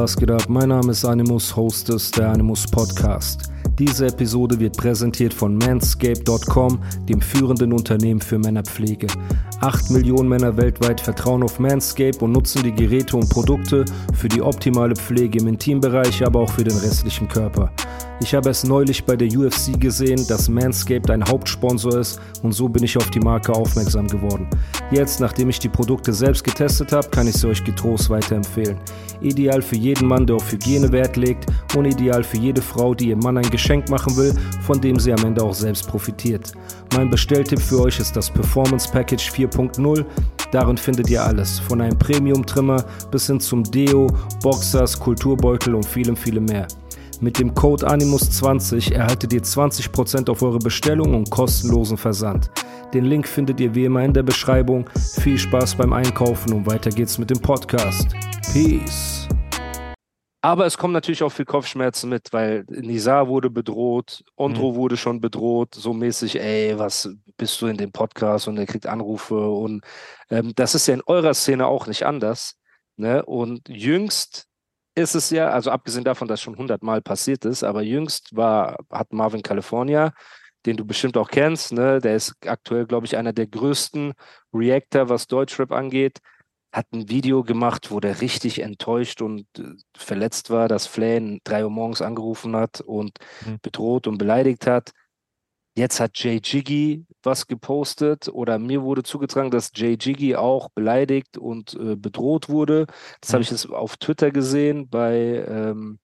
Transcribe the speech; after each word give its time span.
Was 0.00 0.16
geht 0.16 0.30
ab? 0.30 0.44
Mein 0.48 0.68
Name 0.68 0.92
ist 0.92 1.04
Animus, 1.04 1.56
Host 1.56 1.88
des 1.88 2.12
der 2.12 2.28
Animus 2.28 2.68
Podcast. 2.68 3.50
Diese 3.80 4.06
Episode 4.06 4.60
wird 4.60 4.76
präsentiert 4.76 5.34
von 5.34 5.56
Manscape.com, 5.56 6.80
dem 7.08 7.20
führenden 7.20 7.72
Unternehmen 7.72 8.20
für 8.20 8.38
Männerpflege. 8.38 9.08
8 9.60 9.90
Millionen 9.90 10.28
Männer 10.28 10.56
weltweit 10.56 11.00
vertrauen 11.00 11.42
auf 11.42 11.58
Manscape 11.58 12.16
und 12.20 12.30
nutzen 12.30 12.62
die 12.62 12.72
Geräte 12.72 13.16
und 13.16 13.28
Produkte 13.28 13.84
für 14.14 14.28
die 14.28 14.40
optimale 14.40 14.94
Pflege 14.94 15.40
im 15.40 15.48
Intimbereich, 15.48 16.24
aber 16.24 16.42
auch 16.42 16.52
für 16.52 16.62
den 16.62 16.76
restlichen 16.76 17.26
Körper. 17.26 17.72
Ich 18.20 18.34
habe 18.34 18.50
es 18.50 18.64
neulich 18.64 19.04
bei 19.04 19.14
der 19.14 19.28
UFC 19.28 19.80
gesehen, 19.80 20.26
dass 20.26 20.48
Manscaped 20.48 21.08
ein 21.08 21.24
Hauptsponsor 21.24 21.98
ist 21.98 22.20
und 22.42 22.50
so 22.52 22.68
bin 22.68 22.82
ich 22.82 22.96
auf 22.96 23.08
die 23.10 23.20
Marke 23.20 23.52
aufmerksam 23.52 24.08
geworden. 24.08 24.48
Jetzt, 24.90 25.20
nachdem 25.20 25.50
ich 25.50 25.60
die 25.60 25.68
Produkte 25.68 26.12
selbst 26.12 26.42
getestet 26.42 26.90
habe, 26.90 27.08
kann 27.10 27.28
ich 27.28 27.36
sie 27.36 27.46
euch 27.46 27.62
getrost 27.62 28.10
weiterempfehlen. 28.10 28.76
Ideal 29.20 29.62
für 29.62 29.76
jeden 29.76 30.08
Mann, 30.08 30.26
der 30.26 30.34
auf 30.34 30.50
Hygiene 30.50 30.90
Wert 30.90 31.16
legt 31.16 31.46
und 31.76 31.84
ideal 31.84 32.24
für 32.24 32.38
jede 32.38 32.60
Frau, 32.60 32.92
die 32.92 33.10
ihrem 33.10 33.20
Mann 33.20 33.38
ein 33.38 33.50
Geschenk 33.50 33.88
machen 33.88 34.16
will, 34.16 34.34
von 34.62 34.80
dem 34.80 34.98
sie 34.98 35.12
am 35.12 35.24
Ende 35.24 35.42
auch 35.42 35.54
selbst 35.54 35.86
profitiert. 35.86 36.52
Mein 36.96 37.10
Bestelltipp 37.10 37.60
für 37.60 37.82
euch 37.82 38.00
ist 38.00 38.16
das 38.16 38.30
Performance 38.30 38.90
Package 38.90 39.30
4.0. 39.30 40.04
Darin 40.50 40.76
findet 40.76 41.08
ihr 41.08 41.22
alles, 41.22 41.60
von 41.60 41.80
einem 41.80 41.96
Premium-Trimmer 41.96 42.84
bis 43.12 43.28
hin 43.28 43.38
zum 43.38 43.62
Deo, 43.62 44.08
Boxers, 44.42 44.98
Kulturbeutel 44.98 45.76
und 45.76 45.86
vielem, 45.86 46.16
vielem 46.16 46.46
mehr. 46.46 46.66
Mit 47.20 47.40
dem 47.40 47.52
Code 47.52 47.84
Animus20 47.84 48.92
erhaltet 48.92 49.32
ihr 49.32 49.42
20% 49.42 50.30
auf 50.30 50.40
eure 50.40 50.60
Bestellung 50.60 51.14
und 51.14 51.28
kostenlosen 51.30 51.96
Versand. 51.96 52.48
Den 52.94 53.06
Link 53.06 53.26
findet 53.26 53.58
ihr 53.58 53.74
wie 53.74 53.86
immer 53.86 54.04
in 54.04 54.12
der 54.12 54.22
Beschreibung. 54.22 54.88
Viel 55.20 55.36
Spaß 55.36 55.74
beim 55.74 55.92
Einkaufen 55.92 56.52
und 56.52 56.66
weiter 56.66 56.90
geht's 56.90 57.18
mit 57.18 57.30
dem 57.30 57.40
Podcast. 57.40 58.14
Peace. 58.52 59.26
Aber 60.42 60.64
es 60.64 60.78
kommen 60.78 60.92
natürlich 60.92 61.24
auch 61.24 61.32
viel 61.32 61.44
Kopfschmerzen 61.44 62.08
mit, 62.08 62.32
weil 62.32 62.64
Nizar 62.68 63.26
wurde 63.26 63.50
bedroht, 63.50 64.22
Ondro 64.36 64.70
mhm. 64.70 64.76
wurde 64.76 64.96
schon 64.96 65.20
bedroht, 65.20 65.74
so 65.74 65.92
mäßig, 65.92 66.40
ey, 66.40 66.78
was 66.78 67.10
bist 67.36 67.60
du 67.60 67.66
in 67.66 67.76
dem 67.76 67.90
Podcast 67.90 68.46
und 68.46 68.56
er 68.58 68.66
kriegt 68.66 68.86
Anrufe 68.86 69.48
und 69.50 69.82
ähm, 70.30 70.52
das 70.54 70.76
ist 70.76 70.86
ja 70.86 70.94
in 70.94 71.02
eurer 71.04 71.34
Szene 71.34 71.66
auch 71.66 71.88
nicht 71.88 72.06
anders. 72.06 72.54
Ne? 72.96 73.24
Und 73.24 73.68
jüngst 73.68 74.48
ist 74.98 75.14
es 75.14 75.30
ja, 75.30 75.50
also 75.50 75.70
abgesehen 75.70 76.04
davon, 76.04 76.28
dass 76.28 76.40
schon 76.40 76.56
hundertmal 76.56 77.00
passiert 77.00 77.44
ist, 77.44 77.62
aber 77.62 77.82
jüngst 77.82 78.36
war, 78.36 78.78
hat 78.90 79.12
Marvin 79.12 79.42
California, 79.42 80.12
den 80.66 80.76
du 80.76 80.84
bestimmt 80.84 81.16
auch 81.16 81.30
kennst, 81.30 81.72
ne? 81.72 82.00
der 82.00 82.16
ist 82.16 82.34
aktuell, 82.46 82.86
glaube 82.86 83.06
ich, 83.06 83.16
einer 83.16 83.32
der 83.32 83.46
größten 83.46 84.12
Reactor, 84.52 85.08
was 85.08 85.26
Deutschrap 85.26 85.72
angeht, 85.72 86.18
hat 86.72 86.86
ein 86.92 87.08
Video 87.08 87.42
gemacht, 87.42 87.90
wo 87.90 88.00
der 88.00 88.20
richtig 88.20 88.60
enttäuscht 88.60 89.22
und 89.22 89.46
äh, 89.58 89.62
verletzt 89.96 90.50
war, 90.50 90.68
dass 90.68 90.86
Flan 90.86 91.40
drei 91.44 91.64
Uhr 91.64 91.70
morgens 91.70 92.02
angerufen 92.02 92.54
hat 92.56 92.80
und 92.80 93.18
mhm. 93.46 93.58
bedroht 93.62 94.06
und 94.06 94.18
beleidigt 94.18 94.66
hat. 94.66 94.92
Jetzt 95.78 96.00
hat 96.00 96.18
Jay 96.18 96.40
Jiggy 96.42 97.06
was 97.22 97.46
gepostet 97.46 98.28
oder 98.28 98.58
mir 98.58 98.82
wurde 98.82 99.04
zugetragen, 99.04 99.52
dass 99.52 99.70
Jay 99.72 99.96
Jiggy 99.98 100.34
auch 100.34 100.70
beleidigt 100.70 101.38
und 101.38 101.74
äh, 101.74 101.94
bedroht 101.94 102.48
wurde. 102.48 102.86
Das 103.20 103.30
mhm. 103.30 103.34
habe 103.34 103.42
ich 103.44 103.50
jetzt 103.52 103.70
auf 103.70 103.96
Twitter 103.96 104.32
gesehen 104.32 104.88
bei 104.88 105.44
ähm, 105.48 106.00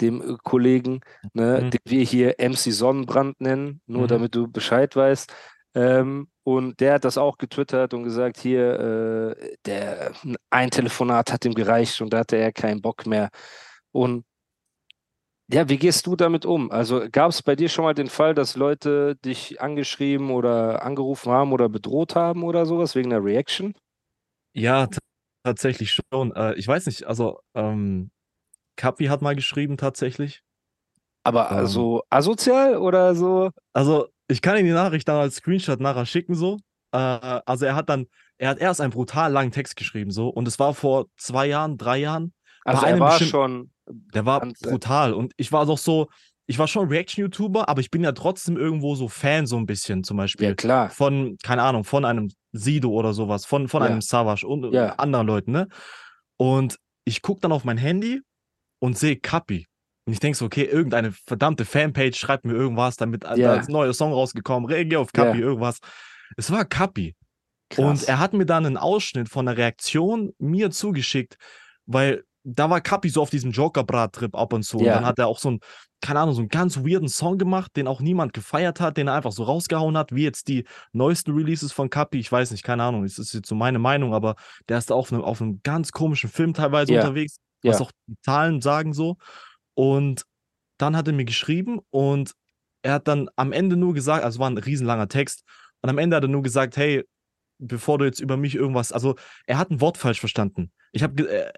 dem 0.00 0.20
äh, 0.20 0.36
Kollegen, 0.42 1.00
ne, 1.32 1.60
mhm. 1.62 1.70
den 1.70 1.80
wir 1.84 2.02
hier 2.02 2.34
MC 2.40 2.72
Sonnenbrand 2.72 3.40
nennen, 3.40 3.82
nur 3.86 4.02
mhm. 4.02 4.08
damit 4.08 4.34
du 4.34 4.48
Bescheid 4.48 4.96
weißt. 4.96 5.32
Ähm, 5.76 6.28
und 6.42 6.80
der 6.80 6.94
hat 6.94 7.04
das 7.04 7.18
auch 7.18 7.38
getwittert 7.38 7.94
und 7.94 8.02
gesagt, 8.02 8.38
hier, 8.38 9.36
äh, 9.38 9.56
der, 9.64 10.12
ein 10.50 10.70
Telefonat 10.70 11.32
hat 11.32 11.44
ihm 11.44 11.54
gereicht 11.54 12.00
und 12.00 12.12
da 12.12 12.18
hatte 12.18 12.36
er 12.36 12.50
keinen 12.50 12.82
Bock 12.82 13.06
mehr. 13.06 13.28
Und 13.92 14.24
ja, 15.50 15.68
wie 15.68 15.78
gehst 15.78 16.06
du 16.06 16.14
damit 16.14 16.44
um? 16.44 16.70
Also 16.70 17.06
gab 17.10 17.30
es 17.30 17.42
bei 17.42 17.56
dir 17.56 17.68
schon 17.68 17.84
mal 17.84 17.94
den 17.94 18.08
Fall, 18.08 18.34
dass 18.34 18.56
Leute 18.56 19.16
dich 19.16 19.60
angeschrieben 19.60 20.30
oder 20.30 20.82
angerufen 20.82 21.32
haben 21.32 21.52
oder 21.52 21.68
bedroht 21.68 22.14
haben 22.14 22.42
oder 22.42 22.66
sowas 22.66 22.94
wegen 22.94 23.10
der 23.10 23.24
Reaction? 23.24 23.74
Ja, 24.52 24.88
tatsächlich 25.44 25.92
schon. 25.92 26.34
Äh, 26.34 26.54
ich 26.54 26.68
weiß 26.68 26.86
nicht, 26.86 27.04
also 27.04 27.40
ähm, 27.54 28.10
Kapi 28.76 29.06
hat 29.06 29.22
mal 29.22 29.34
geschrieben 29.34 29.78
tatsächlich. 29.78 30.42
Aber 31.24 31.50
ähm, 31.50 31.66
so 31.66 32.02
asozial 32.10 32.76
oder 32.76 33.14
so? 33.14 33.50
Also 33.72 34.08
ich 34.28 34.42
kann 34.42 34.58
ihm 34.58 34.66
die 34.66 34.72
Nachricht 34.72 35.08
dann 35.08 35.16
als 35.16 35.36
Screenshot 35.36 35.80
nachher 35.80 36.04
schicken 36.04 36.34
so. 36.34 36.58
Äh, 36.92 36.98
also 36.98 37.64
er 37.64 37.74
hat 37.74 37.88
dann, 37.88 38.06
er 38.36 38.50
hat 38.50 38.58
erst 38.58 38.82
einen 38.82 38.92
brutal 38.92 39.32
langen 39.32 39.52
Text 39.52 39.76
geschrieben 39.76 40.10
so 40.10 40.28
und 40.28 40.46
es 40.46 40.58
war 40.58 40.74
vor 40.74 41.06
zwei 41.16 41.46
Jahren, 41.46 41.78
drei 41.78 41.98
Jahren. 41.98 42.34
Also 42.64 42.84
er 42.84 43.00
war 43.00 43.18
schon 43.18 43.70
der 43.90 44.26
war 44.26 44.46
brutal. 44.62 45.12
Und 45.12 45.32
ich 45.36 45.52
war 45.52 45.66
doch 45.66 45.78
so, 45.78 46.08
ich 46.46 46.58
war 46.58 46.66
schon 46.66 46.88
Reaction-YouTuber, 46.88 47.68
aber 47.68 47.80
ich 47.80 47.90
bin 47.90 48.02
ja 48.02 48.12
trotzdem 48.12 48.56
irgendwo 48.56 48.94
so 48.94 49.08
Fan, 49.08 49.46
so 49.46 49.56
ein 49.56 49.66
bisschen 49.66 50.02
zum 50.02 50.16
Beispiel. 50.16 50.48
Ja, 50.48 50.54
klar. 50.54 50.90
Von, 50.90 51.36
keine 51.42 51.62
Ahnung, 51.62 51.84
von 51.84 52.04
einem 52.04 52.30
Sido 52.52 52.90
oder 52.90 53.12
sowas, 53.12 53.44
von, 53.44 53.68
von 53.68 53.82
ja. 53.82 53.88
einem 53.88 54.00
Savage 54.00 54.46
und 54.46 54.72
ja. 54.72 54.94
anderen 54.94 55.26
Leuten, 55.26 55.52
ne? 55.52 55.68
Und 56.38 56.78
ich 57.04 57.22
gucke 57.22 57.40
dann 57.40 57.52
auf 57.52 57.64
mein 57.64 57.78
Handy 57.78 58.22
und 58.80 58.96
sehe 58.96 59.16
Kapi. 59.16 59.66
Und 60.06 60.14
ich 60.14 60.20
denke 60.20 60.38
so, 60.38 60.46
okay, 60.46 60.64
irgendeine 60.64 61.12
verdammte 61.12 61.66
Fanpage 61.66 62.18
schreibt 62.18 62.46
mir 62.46 62.54
irgendwas, 62.54 62.96
damit 62.96 63.24
ja. 63.24 63.36
da 63.36 63.54
ist 63.56 63.68
ein 63.68 63.72
neuer 63.72 63.92
Song 63.92 64.12
rausgekommen, 64.12 64.70
reagiere 64.70 65.02
auf 65.02 65.12
Kapi, 65.12 65.38
irgendwas. 65.38 65.80
Es 66.36 66.50
war 66.50 66.64
Kapi. 66.64 67.14
Und 67.76 68.08
er 68.08 68.18
hat 68.18 68.32
mir 68.32 68.46
dann 68.46 68.64
einen 68.64 68.78
Ausschnitt 68.78 69.28
von 69.28 69.44
der 69.44 69.58
Reaktion 69.58 70.32
mir 70.38 70.70
zugeschickt, 70.70 71.36
weil 71.84 72.24
da 72.50 72.70
war 72.70 72.80
Kapi 72.80 73.10
so 73.10 73.20
auf 73.20 73.30
diesem 73.30 73.50
Joker-Brat-Trip 73.50 74.34
ab 74.34 74.52
und 74.52 74.62
zu. 74.62 74.78
Ja. 74.78 74.84
Und 74.84 74.88
dann 74.88 75.06
hat 75.06 75.18
er 75.18 75.26
auch 75.26 75.38
so 75.38 75.48
einen, 75.48 75.60
keine 76.00 76.20
Ahnung, 76.20 76.34
so 76.34 76.40
einen 76.40 76.48
ganz 76.48 76.78
weirden 76.78 77.08
Song 77.08 77.36
gemacht, 77.36 77.72
den 77.76 77.86
auch 77.86 78.00
niemand 78.00 78.32
gefeiert 78.32 78.80
hat, 78.80 78.96
den 78.96 79.08
er 79.08 79.14
einfach 79.14 79.32
so 79.32 79.42
rausgehauen 79.42 79.96
hat, 79.98 80.14
wie 80.14 80.24
jetzt 80.24 80.48
die 80.48 80.64
neuesten 80.92 81.32
Releases 81.32 81.72
von 81.72 81.90
Kapi. 81.90 82.18
Ich 82.18 82.32
weiß 82.32 82.50
nicht, 82.52 82.62
keine 82.62 82.84
Ahnung, 82.84 83.02
das 83.02 83.18
ist 83.18 83.34
jetzt 83.34 83.48
so 83.48 83.54
meine 83.54 83.78
Meinung, 83.78 84.14
aber 84.14 84.36
der 84.68 84.78
ist 84.78 84.90
auf 84.90 85.12
einem, 85.12 85.22
auf 85.22 85.42
einem 85.42 85.60
ganz 85.62 85.92
komischen 85.92 86.30
Film 86.30 86.54
teilweise 86.54 86.94
ja. 86.94 87.00
unterwegs, 87.00 87.38
was 87.62 87.80
ja. 87.80 87.84
auch 87.84 87.92
die 88.06 88.16
Zahlen 88.22 88.62
sagen 88.62 88.94
so. 88.94 89.16
Und 89.74 90.24
dann 90.78 90.96
hat 90.96 91.06
er 91.06 91.14
mir 91.14 91.24
geschrieben 91.24 91.80
und 91.90 92.32
er 92.82 92.94
hat 92.94 93.08
dann 93.08 93.28
am 93.36 93.52
Ende 93.52 93.76
nur 93.76 93.92
gesagt, 93.92 94.24
also 94.24 94.38
war 94.38 94.48
ein 94.48 94.58
riesenlanger 94.58 95.08
Text, 95.08 95.44
und 95.80 95.90
am 95.90 95.98
Ende 95.98 96.16
hat 96.16 96.24
er 96.24 96.28
nur 96.28 96.42
gesagt, 96.42 96.76
hey, 96.76 97.04
bevor 97.58 97.98
du 97.98 98.04
jetzt 98.04 98.20
über 98.20 98.36
mich 98.36 98.54
irgendwas, 98.54 98.92
also 98.92 99.16
er 99.46 99.58
hat 99.58 99.70
ein 99.70 99.80
Wort 99.80 99.98
falsch 99.98 100.20
verstanden. 100.20 100.72
Ich 100.92 101.02
habe 101.02 101.52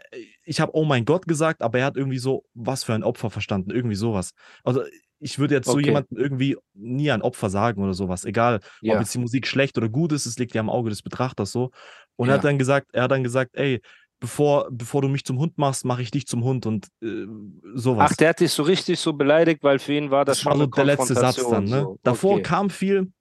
ich 0.50 0.60
hab 0.60 0.70
Oh 0.72 0.84
mein 0.84 1.04
Gott 1.04 1.28
gesagt, 1.28 1.62
aber 1.62 1.78
er 1.78 1.84
hat 1.84 1.96
irgendwie 1.96 2.18
so, 2.18 2.42
was 2.54 2.82
für 2.82 2.92
ein 2.92 3.04
Opfer 3.04 3.30
verstanden, 3.30 3.70
irgendwie 3.70 3.94
sowas. 3.94 4.32
Also 4.64 4.82
ich 5.20 5.38
würde 5.38 5.54
jetzt 5.54 5.68
okay. 5.68 5.80
so 5.80 5.86
jemandem 5.86 6.18
irgendwie 6.18 6.56
nie 6.74 7.08
ein 7.12 7.22
Opfer 7.22 7.50
sagen 7.50 7.80
oder 7.84 7.94
sowas, 7.94 8.24
egal, 8.24 8.58
ja. 8.80 8.94
ob 8.94 9.00
jetzt 9.00 9.14
die 9.14 9.18
Musik 9.18 9.46
schlecht 9.46 9.78
oder 9.78 9.88
gut 9.88 10.10
ist, 10.10 10.26
es 10.26 10.38
liegt 10.40 10.52
ja 10.52 10.60
am 10.60 10.68
Auge 10.68 10.90
des 10.90 11.02
Betrachters 11.02 11.52
so. 11.52 11.70
Und 12.16 12.26
ja. 12.26 12.34
er 12.34 12.38
hat 12.38 12.44
dann 12.44 12.58
gesagt, 12.58 12.88
er 12.92 13.04
hat 13.04 13.12
dann 13.12 13.22
gesagt, 13.22 13.52
ey, 13.54 13.80
bevor, 14.18 14.66
bevor 14.72 15.02
du 15.02 15.08
mich 15.08 15.24
zum 15.24 15.38
Hund 15.38 15.56
machst, 15.56 15.84
mache 15.84 16.02
ich 16.02 16.10
dich 16.10 16.26
zum 16.26 16.42
Hund 16.42 16.66
und 16.66 16.88
äh, 17.00 17.26
sowas. 17.74 18.10
Ach, 18.10 18.16
der 18.16 18.30
hat 18.30 18.40
dich 18.40 18.50
so 18.50 18.64
richtig 18.64 18.98
so 18.98 19.12
beleidigt, 19.12 19.62
weil 19.62 19.78
für 19.78 19.92
ihn 19.92 20.10
war 20.10 20.24
das, 20.24 20.38
das 20.38 20.42
schon 20.42 20.50
war 20.50 20.58
so 20.58 20.66
der 20.66 20.84
letzte 20.84 21.14
Satz 21.14 21.48
dann. 21.48 21.64
Ne? 21.64 21.82
So. 21.82 21.98
Davor 22.02 22.32
okay. 22.32 22.42
kam 22.42 22.70
viel, 22.70 23.12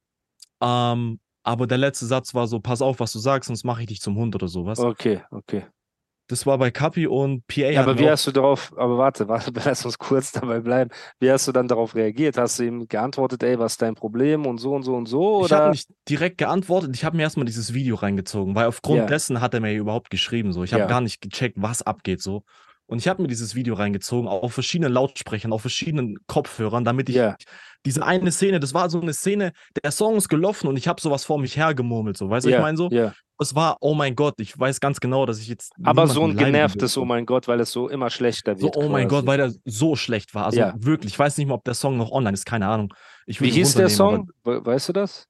ähm, 0.63 1.19
aber 1.43 1.67
der 1.67 1.77
letzte 1.77 2.07
Satz 2.07 2.33
war 2.33 2.47
so, 2.47 2.59
pass 2.59 2.81
auf, 2.81 2.99
was 2.99 3.11
du 3.11 3.19
sagst, 3.19 3.49
sonst 3.49 3.65
mache 3.65 3.81
ich 3.81 3.87
dich 3.87 4.01
zum 4.01 4.15
Hund 4.15 4.33
oder 4.33 4.47
sowas. 4.47 4.79
Okay, 4.79 5.21
okay. 5.29 5.67
Das 6.29 6.45
war 6.45 6.59
bei 6.59 6.69
Kapi 6.69 7.07
und 7.07 7.47
PA. 7.47 7.71
Ja, 7.71 7.81
aber 7.81 7.97
wie 7.97 8.07
hast 8.07 8.27
du 8.27 8.31
darauf, 8.31 8.71
aber 8.77 8.99
warte, 8.99 9.27
warte, 9.27 9.51
lass 9.65 9.83
uns 9.83 9.97
kurz 9.97 10.31
dabei 10.31 10.59
bleiben. 10.59 10.91
Wie 11.19 11.31
hast 11.31 11.47
du 11.47 11.51
dann 11.51 11.67
darauf 11.67 11.95
reagiert? 11.95 12.37
Hast 12.37 12.59
du 12.59 12.63
ihm 12.63 12.87
geantwortet, 12.87 13.41
ey, 13.41 13.57
was 13.57 13.73
ist 13.73 13.81
dein 13.81 13.95
Problem 13.95 14.45
und 14.45 14.59
so 14.59 14.75
und 14.75 14.83
so 14.83 14.95
und 14.95 15.07
so? 15.07 15.43
Ich 15.43 15.51
habe 15.51 15.71
nicht 15.71 15.89
direkt 16.07 16.37
geantwortet, 16.37 16.95
ich 16.95 17.03
habe 17.03 17.17
mir 17.17 17.23
erstmal 17.23 17.47
dieses 17.47 17.73
Video 17.73 17.95
reingezogen, 17.95 18.53
weil 18.53 18.67
aufgrund 18.67 18.99
ja. 18.99 19.05
dessen 19.07 19.41
hat 19.41 19.55
er 19.55 19.59
mir 19.59 19.73
überhaupt 19.73 20.11
geschrieben. 20.11 20.53
So. 20.53 20.63
Ich 20.63 20.71
habe 20.71 20.83
ja. 20.83 20.87
gar 20.87 21.01
nicht 21.01 21.19
gecheckt, 21.19 21.55
was 21.59 21.81
abgeht 21.81 22.21
so. 22.21 22.43
Und 22.85 22.99
ich 22.99 23.07
habe 23.07 23.21
mir 23.21 23.27
dieses 23.27 23.55
Video 23.55 23.73
reingezogen, 23.75 24.27
auf 24.27 24.53
verschiedenen 24.53 24.93
Lautsprechern, 24.93 25.51
auf 25.51 25.61
verschiedenen 25.61 26.17
Kopfhörern, 26.27 26.83
damit 26.83 27.09
ich 27.09 27.15
yeah. 27.15 27.37
diese 27.85 28.03
eine 28.03 28.31
Szene, 28.31 28.59
das 28.59 28.73
war 28.73 28.89
so 28.89 28.99
eine 28.99 29.13
Szene, 29.13 29.51
der 29.83 29.91
Song 29.91 30.15
ist 30.15 30.27
gelaufen 30.27 30.67
und 30.67 30.75
ich 30.75 30.87
habe 30.87 30.99
sowas 30.99 31.23
vor 31.23 31.39
mich 31.39 31.55
hergemurmelt, 31.55 32.17
so, 32.17 32.31
weißt 32.31 32.47
du, 32.47 32.49
yeah. 32.49 32.57
ich 32.57 32.63
meine 32.63 32.77
so? 32.77 32.89
Yeah. 32.89 33.13
Es 33.41 33.55
war, 33.55 33.77
oh 33.79 33.93
mein 33.93 34.15
Gott, 34.15 34.35
ich 34.39 34.57
weiß 34.59 34.81
ganz 34.81 34.99
genau, 34.99 35.25
dass 35.25 35.39
ich 35.39 35.47
jetzt. 35.47 35.71
Aber 35.83 36.07
so 36.07 36.25
ein 36.25 36.35
genervtes, 36.35 36.97
oh 36.97 37.05
mein 37.05 37.25
Gott, 37.25 37.47
weil 37.47 37.61
es 37.61 37.71
so 37.71 37.87
immer 37.87 38.09
schlechter 38.09 38.59
wird. 38.59 38.73
So, 38.73 38.81
oh 38.81 38.89
mein 38.89 39.07
Gott, 39.07 39.25
weil 39.25 39.37
der 39.37 39.53
so 39.63 39.95
schlecht 39.95 40.35
war. 40.35 40.45
Also 40.45 40.59
ja. 40.59 40.73
wirklich, 40.77 41.13
ich 41.13 41.19
weiß 41.19 41.37
nicht 41.37 41.47
mal, 41.47 41.53
ob 41.53 41.63
der 41.63 41.73
Song 41.73 41.95
noch 41.95 42.11
online 42.11 42.33
ist, 42.33 42.45
keine 42.45 42.67
Ahnung. 42.67 42.93
Wie 43.25 43.49
hieß 43.49 43.75
der 43.75 43.89
Song? 43.89 44.29
Weißt 44.43 44.89
du 44.89 44.93
das? 44.93 45.25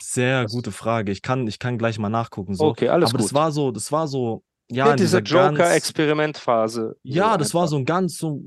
Sehr 0.00 0.46
gute 0.46 0.70
Frage. 0.70 1.10
Ich 1.10 1.22
kann, 1.22 1.46
ich 1.48 1.58
kann 1.58 1.76
gleich 1.76 1.98
mal 1.98 2.08
nachgucken. 2.08 2.54
So. 2.54 2.66
Okay, 2.66 2.88
alles 2.88 3.10
Aber 3.10 3.18
gut. 3.18 3.26
das 3.26 3.34
war 3.34 3.50
so, 3.50 3.72
das 3.72 3.90
war 3.90 4.06
so, 4.06 4.44
ja, 4.70 4.86
ja 4.88 4.96
diese 4.96 5.18
Joker-Experimentphase. 5.18 6.96
Ja, 7.02 7.32
so 7.32 7.38
das 7.38 7.54
war 7.54 7.66
so 7.66 7.76
ein 7.76 7.84
ganz, 7.84 8.16
so 8.16 8.40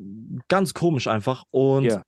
ganz 0.47 0.73
komisch 0.73 1.07
einfach. 1.07 1.43
Und 1.51 1.85
ja. 1.85 2.01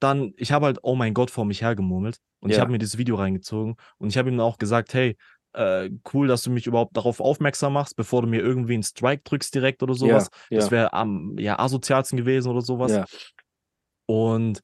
dann, 0.00 0.32
ich 0.36 0.50
habe 0.50 0.66
halt, 0.66 0.78
oh 0.82 0.96
mein 0.96 1.12
Gott, 1.12 1.30
vor 1.30 1.44
mich 1.44 1.60
hergemurmelt. 1.60 2.16
Und 2.40 2.50
ja. 2.50 2.56
ich 2.56 2.60
habe 2.60 2.72
mir 2.72 2.78
dieses 2.78 2.96
Video 2.96 3.16
reingezogen. 3.16 3.76
Und 3.98 4.08
ich 4.08 4.16
habe 4.16 4.30
ihm 4.30 4.40
auch 4.40 4.56
gesagt, 4.56 4.94
hey, 4.94 5.16
äh, 5.52 5.90
cool, 6.12 6.28
dass 6.28 6.42
du 6.42 6.50
mich 6.50 6.66
überhaupt 6.66 6.96
darauf 6.96 7.20
aufmerksam 7.20 7.72
machst, 7.72 7.96
bevor 7.96 8.22
du 8.22 8.28
mir 8.28 8.40
irgendwie 8.40 8.74
einen 8.74 8.82
Strike 8.82 9.22
drückst 9.24 9.54
direkt 9.54 9.82
oder 9.82 9.94
sowas. 9.94 10.30
Ja, 10.50 10.56
ja. 10.56 10.60
Das 10.60 10.70
wäre 10.70 10.92
am 10.92 11.36
ja, 11.38 11.58
asozialsten 11.58 12.16
gewesen 12.16 12.50
oder 12.50 12.60
sowas. 12.60 12.92
Ja. 12.92 13.04
Und 14.06 14.60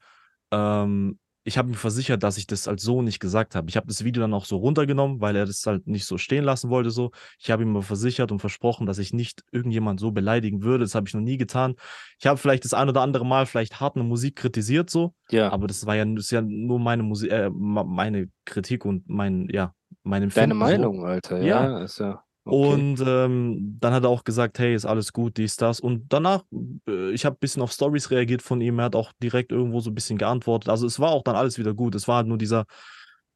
ähm, 0.50 1.18
ich 1.46 1.56
habe 1.56 1.68
mir 1.68 1.76
versichert, 1.76 2.24
dass 2.24 2.38
ich 2.38 2.48
das 2.48 2.66
als 2.66 2.82
so 2.82 3.02
nicht 3.02 3.20
gesagt 3.20 3.54
habe. 3.54 3.70
Ich 3.70 3.76
habe 3.76 3.86
das 3.86 4.02
Video 4.02 4.20
dann 4.20 4.34
auch 4.34 4.44
so 4.44 4.56
runtergenommen, 4.56 5.20
weil 5.20 5.36
er 5.36 5.46
das 5.46 5.64
halt 5.64 5.86
nicht 5.86 6.04
so 6.04 6.18
stehen 6.18 6.42
lassen 6.42 6.70
wollte. 6.70 6.90
So, 6.90 7.12
ich 7.38 7.52
habe 7.52 7.62
ihm 7.62 7.70
aber 7.70 7.84
versichert 7.84 8.32
und 8.32 8.40
versprochen, 8.40 8.84
dass 8.84 8.98
ich 8.98 9.12
nicht 9.12 9.44
irgendjemand 9.52 10.00
so 10.00 10.10
beleidigen 10.10 10.64
würde. 10.64 10.82
Das 10.82 10.96
habe 10.96 11.06
ich 11.06 11.14
noch 11.14 11.20
nie 11.20 11.36
getan. 11.36 11.76
Ich 12.18 12.26
habe 12.26 12.36
vielleicht 12.36 12.64
das 12.64 12.74
ein 12.74 12.88
oder 12.88 13.00
andere 13.00 13.24
Mal 13.24 13.46
vielleicht 13.46 13.78
hart 13.78 13.94
eine 13.94 14.02
Musik 14.02 14.34
kritisiert 14.34 14.90
so, 14.90 15.14
ja. 15.30 15.52
Aber 15.52 15.68
das 15.68 15.86
war 15.86 15.94
ja, 15.94 16.04
das 16.04 16.32
ja 16.32 16.42
nur 16.42 16.80
meine 16.80 17.04
Musik, 17.04 17.30
äh, 17.30 17.48
meine 17.48 18.28
Kritik 18.44 18.84
und 18.84 19.08
mein, 19.08 19.48
ja, 19.48 19.72
mein 20.06 20.22
Empfinden. 20.22 20.50
Deine 20.50 20.54
Meinung, 20.54 21.00
so. 21.00 21.06
Alter. 21.06 21.42
Ja, 21.42 21.64
ja. 21.64 21.78
ist 21.82 21.98
ja. 21.98 22.22
Okay. 22.44 22.74
Und 22.74 23.04
ähm, 23.04 23.76
dann 23.80 23.92
hat 23.92 24.04
er 24.04 24.08
auch 24.08 24.22
gesagt, 24.22 24.60
hey, 24.60 24.72
ist 24.72 24.86
alles 24.86 25.12
gut, 25.12 25.36
dies, 25.36 25.56
das. 25.56 25.80
Und 25.80 26.04
danach, 26.12 26.44
äh, 26.88 27.10
ich 27.10 27.24
habe 27.24 27.34
ein 27.34 27.40
bisschen 27.40 27.60
auf 27.60 27.72
Stories 27.72 28.12
reagiert 28.12 28.40
von 28.40 28.60
ihm. 28.60 28.78
Er 28.78 28.84
hat 28.84 28.94
auch 28.94 29.12
direkt 29.20 29.50
irgendwo 29.50 29.80
so 29.80 29.90
ein 29.90 29.96
bisschen 29.96 30.16
geantwortet. 30.16 30.68
Also 30.68 30.86
es 30.86 31.00
war 31.00 31.10
auch 31.10 31.24
dann 31.24 31.34
alles 31.34 31.58
wieder 31.58 31.74
gut. 31.74 31.96
Es 31.96 32.06
war 32.06 32.18
halt 32.18 32.28
nur 32.28 32.38
dieser, 32.38 32.66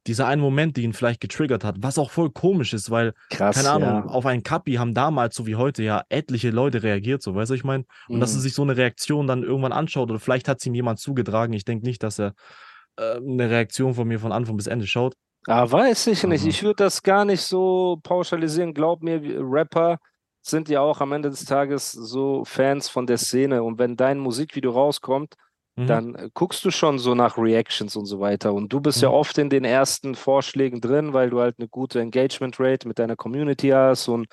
dieser 0.07 0.27
eine 0.27 0.41
Moment, 0.41 0.77
die 0.77 0.83
ihn 0.83 0.93
vielleicht 0.93 1.19
getriggert 1.19 1.65
hat, 1.65 1.75
was 1.79 1.97
auch 1.97 2.09
voll 2.09 2.31
komisch 2.31 2.73
ist, 2.73 2.89
weil, 2.89 3.13
Krass, 3.29 3.57
keine 3.57 3.71
Ahnung, 3.71 3.89
ja. 3.89 4.05
auf 4.05 4.25
einen 4.25 4.43
Kapi 4.43 4.75
haben 4.75 4.93
damals, 4.93 5.35
so 5.35 5.45
wie 5.45 5.57
heute, 5.57 5.83
ja 5.83 6.03
etliche 6.07 6.49
Leute 6.49 6.81
reagiert, 6.81 7.21
so, 7.21 7.35
weißt 7.35 7.51
du, 7.51 7.55
ich 7.55 7.65
meine? 7.65 7.83
Und 8.07 8.15
mhm. 8.15 8.19
dass 8.21 8.31
er 8.31 8.37
mhm. 8.37 8.43
sich 8.43 8.53
so 8.53 8.61
eine 8.61 8.77
Reaktion 8.77 9.27
dann 9.27 9.43
irgendwann 9.43 9.73
anschaut 9.73 10.09
oder 10.09 10.19
vielleicht 10.19 10.47
hat 10.47 10.59
es 10.59 10.65
ihm 10.65 10.73
jemand 10.73 10.99
zugetragen. 10.99 11.51
Ich 11.51 11.65
denke 11.65 11.85
nicht, 11.85 12.01
dass 12.01 12.17
er 12.17 12.33
äh, 12.95 13.17
eine 13.17 13.49
Reaktion 13.49 13.93
von 13.93 14.07
mir 14.07 14.19
von 14.19 14.31
Anfang 14.31 14.55
bis 14.55 14.67
Ende 14.67 14.87
schaut. 14.87 15.15
Ah, 15.47 15.69
weiß 15.69 16.07
ich 16.07 16.23
nicht. 16.23 16.45
Ich 16.45 16.61
würde 16.63 16.83
das 16.83 17.01
gar 17.01 17.25
nicht 17.25 17.41
so 17.41 17.99
pauschalisieren. 18.03 18.73
Glaub 18.73 19.01
mir, 19.01 19.21
Rapper 19.39 19.97
sind 20.41 20.69
ja 20.69 20.81
auch 20.81 21.01
am 21.01 21.11
Ende 21.13 21.29
des 21.29 21.45
Tages 21.45 21.91
so 21.91 22.43
Fans 22.45 22.89
von 22.89 23.07
der 23.07 23.17
Szene. 23.17 23.63
Und 23.63 23.79
wenn 23.79 23.95
dein 23.95 24.19
Musikvideo 24.19 24.71
rauskommt, 24.71 25.35
mhm. 25.75 25.87
dann 25.87 26.15
äh, 26.15 26.29
guckst 26.33 26.63
du 26.63 26.71
schon 26.71 26.99
so 26.99 27.15
nach 27.15 27.37
Reactions 27.37 27.95
und 27.95 28.05
so 28.05 28.19
weiter. 28.19 28.53
Und 28.53 28.71
du 28.71 28.79
bist 28.79 28.99
mhm. 28.99 29.03
ja 29.03 29.09
oft 29.09 29.37
in 29.37 29.49
den 29.49 29.65
ersten 29.65 30.15
Vorschlägen 30.15 30.79
drin, 30.79 31.13
weil 31.13 31.29
du 31.29 31.39
halt 31.39 31.55
eine 31.57 31.67
gute 31.67 31.99
Engagement 32.01 32.59
Rate 32.59 32.87
mit 32.87 32.99
deiner 32.99 33.15
Community 33.15 33.69
hast 33.69 34.07
und 34.07 34.27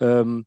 ähm, 0.00 0.44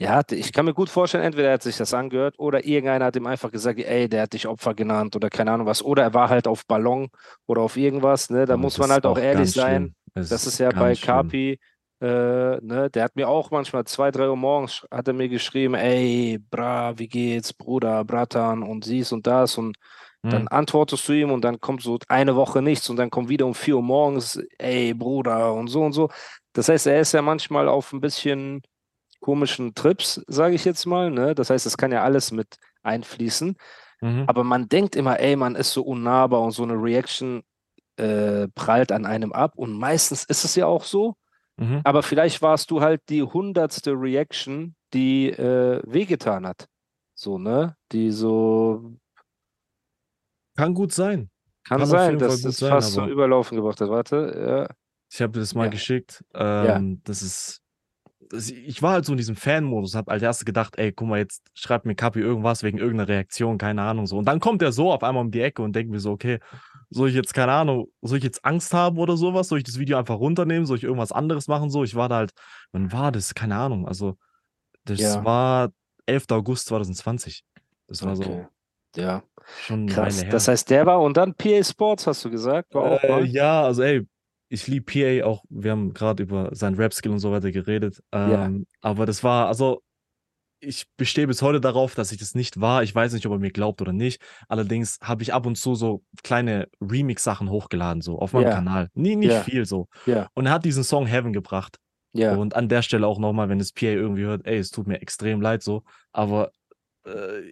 ja, 0.00 0.22
ich 0.30 0.52
kann 0.52 0.64
mir 0.64 0.74
gut 0.74 0.88
vorstellen, 0.88 1.24
entweder 1.24 1.48
er 1.48 1.54
hat 1.54 1.62
sich 1.64 1.76
das 1.76 1.92
angehört 1.92 2.38
oder 2.38 2.64
irgendeiner 2.64 3.06
hat 3.06 3.16
ihm 3.16 3.26
einfach 3.26 3.50
gesagt, 3.50 3.80
ey, 3.80 4.08
der 4.08 4.22
hat 4.22 4.32
dich 4.32 4.46
Opfer 4.46 4.74
genannt 4.74 5.16
oder 5.16 5.28
keine 5.28 5.50
Ahnung 5.50 5.66
was. 5.66 5.82
Oder 5.82 6.04
er 6.04 6.14
war 6.14 6.28
halt 6.28 6.46
auf 6.46 6.64
Ballon 6.66 7.08
oder 7.46 7.62
auf 7.62 7.76
irgendwas. 7.76 8.30
Ne? 8.30 8.44
Da 8.46 8.54
Aber 8.54 8.62
muss 8.62 8.78
man 8.78 8.92
halt 8.92 9.04
auch 9.06 9.18
ehrlich 9.18 9.50
sein. 9.50 9.96
Das, 10.14 10.28
das 10.28 10.46
ist 10.46 10.58
ja 10.58 10.70
bei 10.70 10.94
Kapi, 10.94 11.58
äh, 12.00 12.06
ne? 12.06 12.88
der 12.94 13.02
hat 13.02 13.16
mir 13.16 13.28
auch 13.28 13.50
manchmal 13.50 13.84
zwei, 13.84 14.12
drei 14.12 14.28
Uhr 14.28 14.36
morgens 14.36 14.86
hat 14.88 15.08
er 15.08 15.14
mir 15.14 15.28
geschrieben, 15.28 15.74
ey, 15.74 16.38
bra, 16.48 16.96
wie 16.96 17.08
geht's, 17.08 17.52
Bruder, 17.52 18.04
Bratan 18.04 18.62
und 18.62 18.86
dies 18.86 19.10
und 19.10 19.26
das. 19.26 19.58
Und 19.58 19.76
hm. 20.22 20.30
dann 20.30 20.48
antwortest 20.48 21.08
du 21.08 21.12
ihm 21.12 21.32
und 21.32 21.42
dann 21.42 21.60
kommt 21.60 21.82
so 21.82 21.98
eine 22.06 22.36
Woche 22.36 22.62
nichts 22.62 22.88
und 22.88 22.96
dann 22.96 23.10
kommt 23.10 23.28
wieder 23.28 23.46
um 23.46 23.54
vier 23.54 23.76
Uhr 23.76 23.82
morgens, 23.82 24.40
ey, 24.58 24.94
Bruder 24.94 25.54
und 25.54 25.66
so 25.66 25.82
und 25.82 25.92
so. 25.92 26.08
Das 26.52 26.68
heißt, 26.68 26.86
er 26.86 27.00
ist 27.00 27.12
ja 27.12 27.22
manchmal 27.22 27.68
auf 27.68 27.92
ein 27.92 28.00
bisschen 28.00 28.62
komischen 29.20 29.74
Trips, 29.74 30.22
sage 30.26 30.54
ich 30.54 30.64
jetzt 30.64 30.86
mal. 30.86 31.10
Ne? 31.10 31.34
Das 31.34 31.50
heißt, 31.50 31.66
es 31.66 31.76
kann 31.76 31.92
ja 31.92 32.02
alles 32.02 32.32
mit 32.32 32.56
einfließen. 32.82 33.56
Mhm. 34.00 34.24
Aber 34.26 34.44
man 34.44 34.68
denkt 34.68 34.96
immer, 34.96 35.18
ey, 35.20 35.36
man 35.36 35.56
ist 35.56 35.72
so 35.72 35.82
unnahbar 35.82 36.42
und 36.42 36.52
so 36.52 36.62
eine 36.62 36.74
Reaction 36.74 37.42
äh, 37.96 38.48
prallt 38.54 38.92
an 38.92 39.06
einem 39.06 39.32
ab. 39.32 39.52
Und 39.56 39.72
meistens 39.72 40.24
ist 40.24 40.44
es 40.44 40.54
ja 40.54 40.66
auch 40.66 40.84
so. 40.84 41.16
Mhm. 41.56 41.80
Aber 41.84 42.02
vielleicht 42.02 42.40
warst 42.42 42.70
du 42.70 42.80
halt 42.80 43.02
die 43.08 43.22
hundertste 43.22 43.92
Reaction, 43.92 44.76
die 44.94 45.30
äh, 45.30 45.82
wehgetan 45.84 46.46
hat. 46.46 46.68
So, 47.14 47.38
ne? 47.38 47.76
Die 47.90 48.12
so. 48.12 48.94
Kann 50.56 50.74
gut 50.74 50.92
sein. 50.92 51.30
Kann, 51.64 51.80
Kann 51.80 51.88
sein, 51.88 52.18
dass 52.18 52.44
es 52.44 52.60
fast 52.60 52.94
zum 52.94 53.08
Überlaufen 53.08 53.56
gebracht 53.56 53.80
hat. 53.80 53.90
Warte, 53.90 54.68
ja. 54.68 54.76
Ich 55.10 55.20
habe 55.20 55.38
das 55.38 55.54
mal 55.54 55.64
ja. 55.64 55.70
geschickt. 55.70 56.24
Ähm, 56.34 56.66
ja. 56.66 56.80
Das 57.04 57.22
ist 57.22 57.60
ich 58.32 58.82
war 58.82 58.92
halt 58.92 59.04
so 59.04 59.12
in 59.12 59.18
diesem 59.18 59.36
Fan-Modus, 59.36 59.94
hab 59.94 60.08
als 60.08 60.22
erstes 60.22 60.44
gedacht, 60.44 60.78
ey, 60.78 60.92
guck 60.92 61.08
mal, 61.08 61.18
jetzt 61.18 61.42
schreibt 61.54 61.86
mir 61.86 61.94
Kapi 61.94 62.20
irgendwas 62.20 62.62
wegen 62.62 62.78
irgendeiner 62.78 63.08
Reaktion, 63.08 63.58
keine 63.58 63.82
Ahnung, 63.82 64.06
so. 64.06 64.18
Und 64.18 64.26
dann 64.26 64.40
kommt 64.40 64.62
er 64.62 64.72
so 64.72 64.92
auf 64.92 65.02
einmal 65.02 65.24
um 65.24 65.30
die 65.30 65.40
Ecke 65.40 65.62
und 65.62 65.74
denkt 65.74 65.90
mir 65.90 66.00
so, 66.00 66.12
okay, 66.12 66.38
soll 66.90 67.08
ich 67.08 67.14
jetzt, 67.14 67.34
keine 67.34 67.52
Ahnung, 67.52 67.88
soll 68.02 68.18
ich 68.18 68.24
jetzt 68.24 68.44
Angst 68.44 68.72
haben 68.74 68.98
oder 68.98 69.16
sowas? 69.16 69.48
Soll 69.48 69.58
ich 69.58 69.64
das 69.64 69.78
Video 69.78 69.98
einfach 69.98 70.18
runternehmen? 70.18 70.66
Soll 70.66 70.78
ich 70.78 70.84
irgendwas 70.84 71.12
anderes 71.12 71.48
machen? 71.48 71.70
So, 71.70 71.84
ich 71.84 71.94
war 71.94 72.08
da 72.08 72.16
halt, 72.16 72.32
wann 72.72 72.92
war 72.92 73.12
das? 73.12 73.34
Keine 73.34 73.56
Ahnung, 73.56 73.86
also, 73.86 74.16
das 74.84 75.00
ja. 75.00 75.24
war 75.24 75.70
11. 76.06 76.26
August 76.30 76.66
2020. 76.66 77.44
Das 77.86 78.02
war 78.02 78.16
okay. 78.16 78.46
so. 78.94 79.00
Ja. 79.00 79.22
Schon 79.60 79.86
Krass. 79.86 80.24
Das 80.30 80.48
heißt, 80.48 80.68
der 80.70 80.86
war 80.86 81.00
und 81.00 81.16
dann 81.16 81.34
PA 81.34 81.62
Sports, 81.62 82.06
hast 82.06 82.24
du 82.24 82.30
gesagt? 82.30 82.74
War 82.74 83.02
äh, 83.02 83.24
ja, 83.24 83.62
also 83.62 83.82
ey, 83.82 84.06
ich 84.48 84.66
liebe 84.66 84.86
PA 84.86 85.26
auch, 85.26 85.44
wir 85.48 85.70
haben 85.70 85.92
gerade 85.94 86.22
über 86.22 86.54
seinen 86.54 86.76
Rap-Skill 86.76 87.12
und 87.12 87.18
so 87.18 87.30
weiter 87.32 87.50
geredet. 87.50 88.02
Ähm, 88.12 88.30
ja. 88.30 88.50
Aber 88.80 89.06
das 89.06 89.22
war, 89.22 89.46
also 89.46 89.82
ich 90.60 90.86
bestehe 90.96 91.26
bis 91.26 91.42
heute 91.42 91.60
darauf, 91.60 91.94
dass 91.94 92.12
ich 92.12 92.18
das 92.18 92.34
nicht 92.34 92.60
war. 92.60 92.82
Ich 92.82 92.94
weiß 92.94 93.12
nicht, 93.12 93.26
ob 93.26 93.32
er 93.32 93.38
mir 93.38 93.52
glaubt 93.52 93.80
oder 93.80 93.92
nicht. 93.92 94.20
Allerdings 94.48 94.98
habe 95.02 95.22
ich 95.22 95.32
ab 95.32 95.46
und 95.46 95.56
zu 95.56 95.74
so 95.74 96.02
kleine 96.22 96.68
Remix-Sachen 96.80 97.50
hochgeladen, 97.50 98.02
so 98.02 98.18
auf 98.18 98.32
meinem 98.32 98.46
yeah. 98.46 98.54
Kanal. 98.54 98.88
Nie, 98.94 99.16
nicht 99.16 99.30
yeah. 99.30 99.42
viel 99.42 99.66
so. 99.66 99.88
Yeah. 100.06 100.28
Und 100.34 100.46
er 100.46 100.52
hat 100.52 100.64
diesen 100.64 100.84
Song 100.84 101.06
Heaven 101.06 101.32
gebracht. 101.32 101.78
Ja. 102.12 102.34
Und 102.34 102.56
an 102.56 102.68
der 102.68 102.82
Stelle 102.82 103.06
auch 103.06 103.18
nochmal, 103.18 103.48
wenn 103.48 103.60
es 103.60 103.72
PA 103.72 103.86
irgendwie 103.86 104.24
hört, 104.24 104.46
ey, 104.46 104.58
es 104.58 104.70
tut 104.70 104.86
mir 104.86 105.00
extrem 105.00 105.40
leid 105.40 105.62
so. 105.62 105.84
Aber 106.12 106.50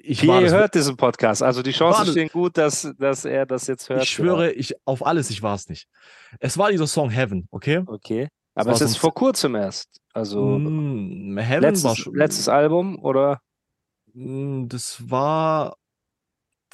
ich 0.02 0.22
Wie 0.22 0.26
ihr 0.26 0.50
hört 0.50 0.74
diesen 0.74 0.96
Podcast. 0.96 1.42
Also 1.42 1.62
die 1.62 1.72
Chancen 1.72 2.06
stehen 2.06 2.28
gut, 2.28 2.56
dass, 2.56 2.92
dass 2.98 3.24
er 3.24 3.46
das 3.46 3.66
jetzt 3.66 3.88
hört. 3.88 4.02
Ich 4.02 4.10
schwöre, 4.10 4.52
ich, 4.52 4.74
auf 4.84 5.04
alles, 5.04 5.30
ich 5.30 5.42
war 5.42 5.54
es 5.54 5.68
nicht. 5.68 5.88
Es 6.40 6.58
war 6.58 6.70
dieser 6.70 6.86
Song 6.86 7.10
Heaven, 7.10 7.46
okay? 7.50 7.82
Okay. 7.86 8.28
Aber 8.54 8.72
es, 8.72 8.80
es 8.80 8.92
ist 8.92 8.96
vor 8.96 9.14
kurzem 9.14 9.54
erst. 9.54 10.00
Also 10.12 10.58
mm, 10.58 11.38
Heaven 11.38 11.62
letztes, 11.62 11.84
war 11.84 11.96
schon, 11.96 12.14
letztes 12.14 12.48
Album 12.48 12.98
oder? 13.02 13.40
Mm, 14.14 14.66
das 14.68 15.10
war 15.10 15.76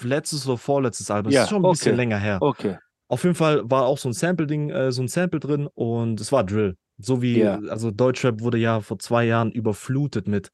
letztes 0.00 0.46
oder 0.46 0.58
vorletztes 0.58 1.10
Album. 1.10 1.32
Ja, 1.32 1.40
das 1.40 1.46
ist 1.46 1.50
schon 1.50 1.62
ein 1.62 1.66
okay. 1.66 1.72
bisschen 1.72 1.96
länger 1.96 2.18
her. 2.18 2.38
Okay. 2.40 2.78
Auf 3.08 3.24
jeden 3.24 3.34
Fall 3.34 3.68
war 3.68 3.84
auch 3.84 3.98
so 3.98 4.08
ein 4.08 4.12
Sample-Ding, 4.12 4.70
äh, 4.70 4.92
so 4.92 5.02
ein 5.02 5.08
Sample 5.08 5.40
drin 5.40 5.68
und 5.74 6.20
es 6.20 6.32
war 6.32 6.44
Drill. 6.44 6.76
So 6.98 7.20
wie, 7.20 7.40
ja. 7.40 7.58
also 7.68 7.90
Deutschrap 7.90 8.40
wurde 8.40 8.58
ja 8.58 8.80
vor 8.80 8.98
zwei 8.98 9.24
Jahren 9.24 9.50
überflutet 9.50 10.28
mit 10.28 10.50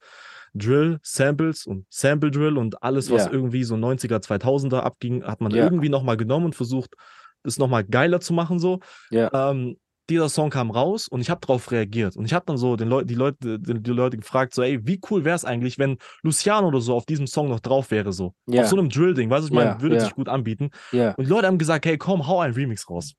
Drill, 0.55 0.99
Samples 1.03 1.67
und 1.67 1.87
Sample 1.91 2.31
Drill 2.31 2.57
und 2.57 2.83
alles, 2.83 3.11
was 3.11 3.25
yeah. 3.25 3.33
irgendwie 3.33 3.65
so 3.65 3.75
90er, 3.75 4.23
2000er 4.23 4.81
abging, 4.81 5.25
hat 5.25 5.41
man 5.41 5.53
yeah. 5.53 5.65
irgendwie 5.65 5.89
nochmal 5.89 6.17
genommen 6.17 6.47
und 6.47 6.55
versucht, 6.55 6.95
das 7.43 7.59
nochmal 7.59 7.85
geiler 7.85 8.21
zu 8.21 8.33
machen. 8.33 8.59
So. 8.59 8.81
Yeah. 9.13 9.51
Ähm, 9.51 9.77
dieser 10.11 10.29
Song 10.31 10.49
kam 10.49 10.71
raus 10.71 11.07
und 11.07 11.21
ich 11.21 11.29
habe 11.29 11.41
darauf 11.43 11.71
reagiert. 11.71 12.17
Und 12.17 12.25
ich 12.25 12.33
habe 12.33 12.47
dann 12.47 12.57
so 12.57 12.77
den 12.77 12.89
Leu 12.89 13.05
die, 13.05 13.15
Leute, 13.15 13.59
die, 13.59 13.83
die, 13.83 13.91
Leute 13.91 14.17
gefragt, 14.17 14.55
so, 14.55 14.63
ey, 14.63 14.87
wie 14.87 15.01
cool 15.11 15.25
wäre 15.25 15.37
es 15.37 15.45
eigentlich, 15.45 15.79
wenn 15.79 15.99
Luciano 16.23 16.69
oder 16.69 16.81
so 16.81 16.95
auf 16.95 17.05
diesem 17.05 17.27
Song 17.27 17.49
noch 17.51 17.61
drauf 17.61 17.91
wäre, 17.91 18.13
so. 18.13 18.33
Yeah. 18.49 18.63
Auf 18.63 18.69
so 18.69 18.79
einem 18.79 18.89
Drill-Ding, 18.89 19.29
weißt 19.29 19.43
du, 19.43 19.49
ich 19.49 19.55
meine, 19.55 19.81
würde 19.81 19.97
yeah. 19.97 20.05
sich 20.05 20.15
gut 20.15 20.29
anbieten. 20.29 20.71
Und 20.93 21.27
die 21.27 21.31
Leute 21.31 21.47
haben 21.47 21.59
gesagt, 21.59 21.85
hey, 21.85 21.99
komm, 21.99 22.27
hau 22.27 22.41
einen 22.41 22.55
Remix 22.55 22.89
raus. 22.89 23.15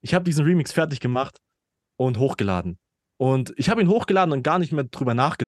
Ich 0.00 0.14
habe 0.14 0.24
diesen 0.24 0.44
Remix 0.44 0.72
fertig 0.72 1.00
gemacht 1.00 1.38
und 1.96 2.18
hochgeladen. 2.18 2.78
Und 3.18 3.52
ich 3.56 3.68
habe 3.68 3.80
ihn 3.82 3.88
hochgeladen 3.88 4.32
und 4.32 4.42
gar 4.42 4.58
nicht 4.58 4.72
mehr 4.72 4.84
drüber 4.84 5.14
nachgedacht. 5.14 5.47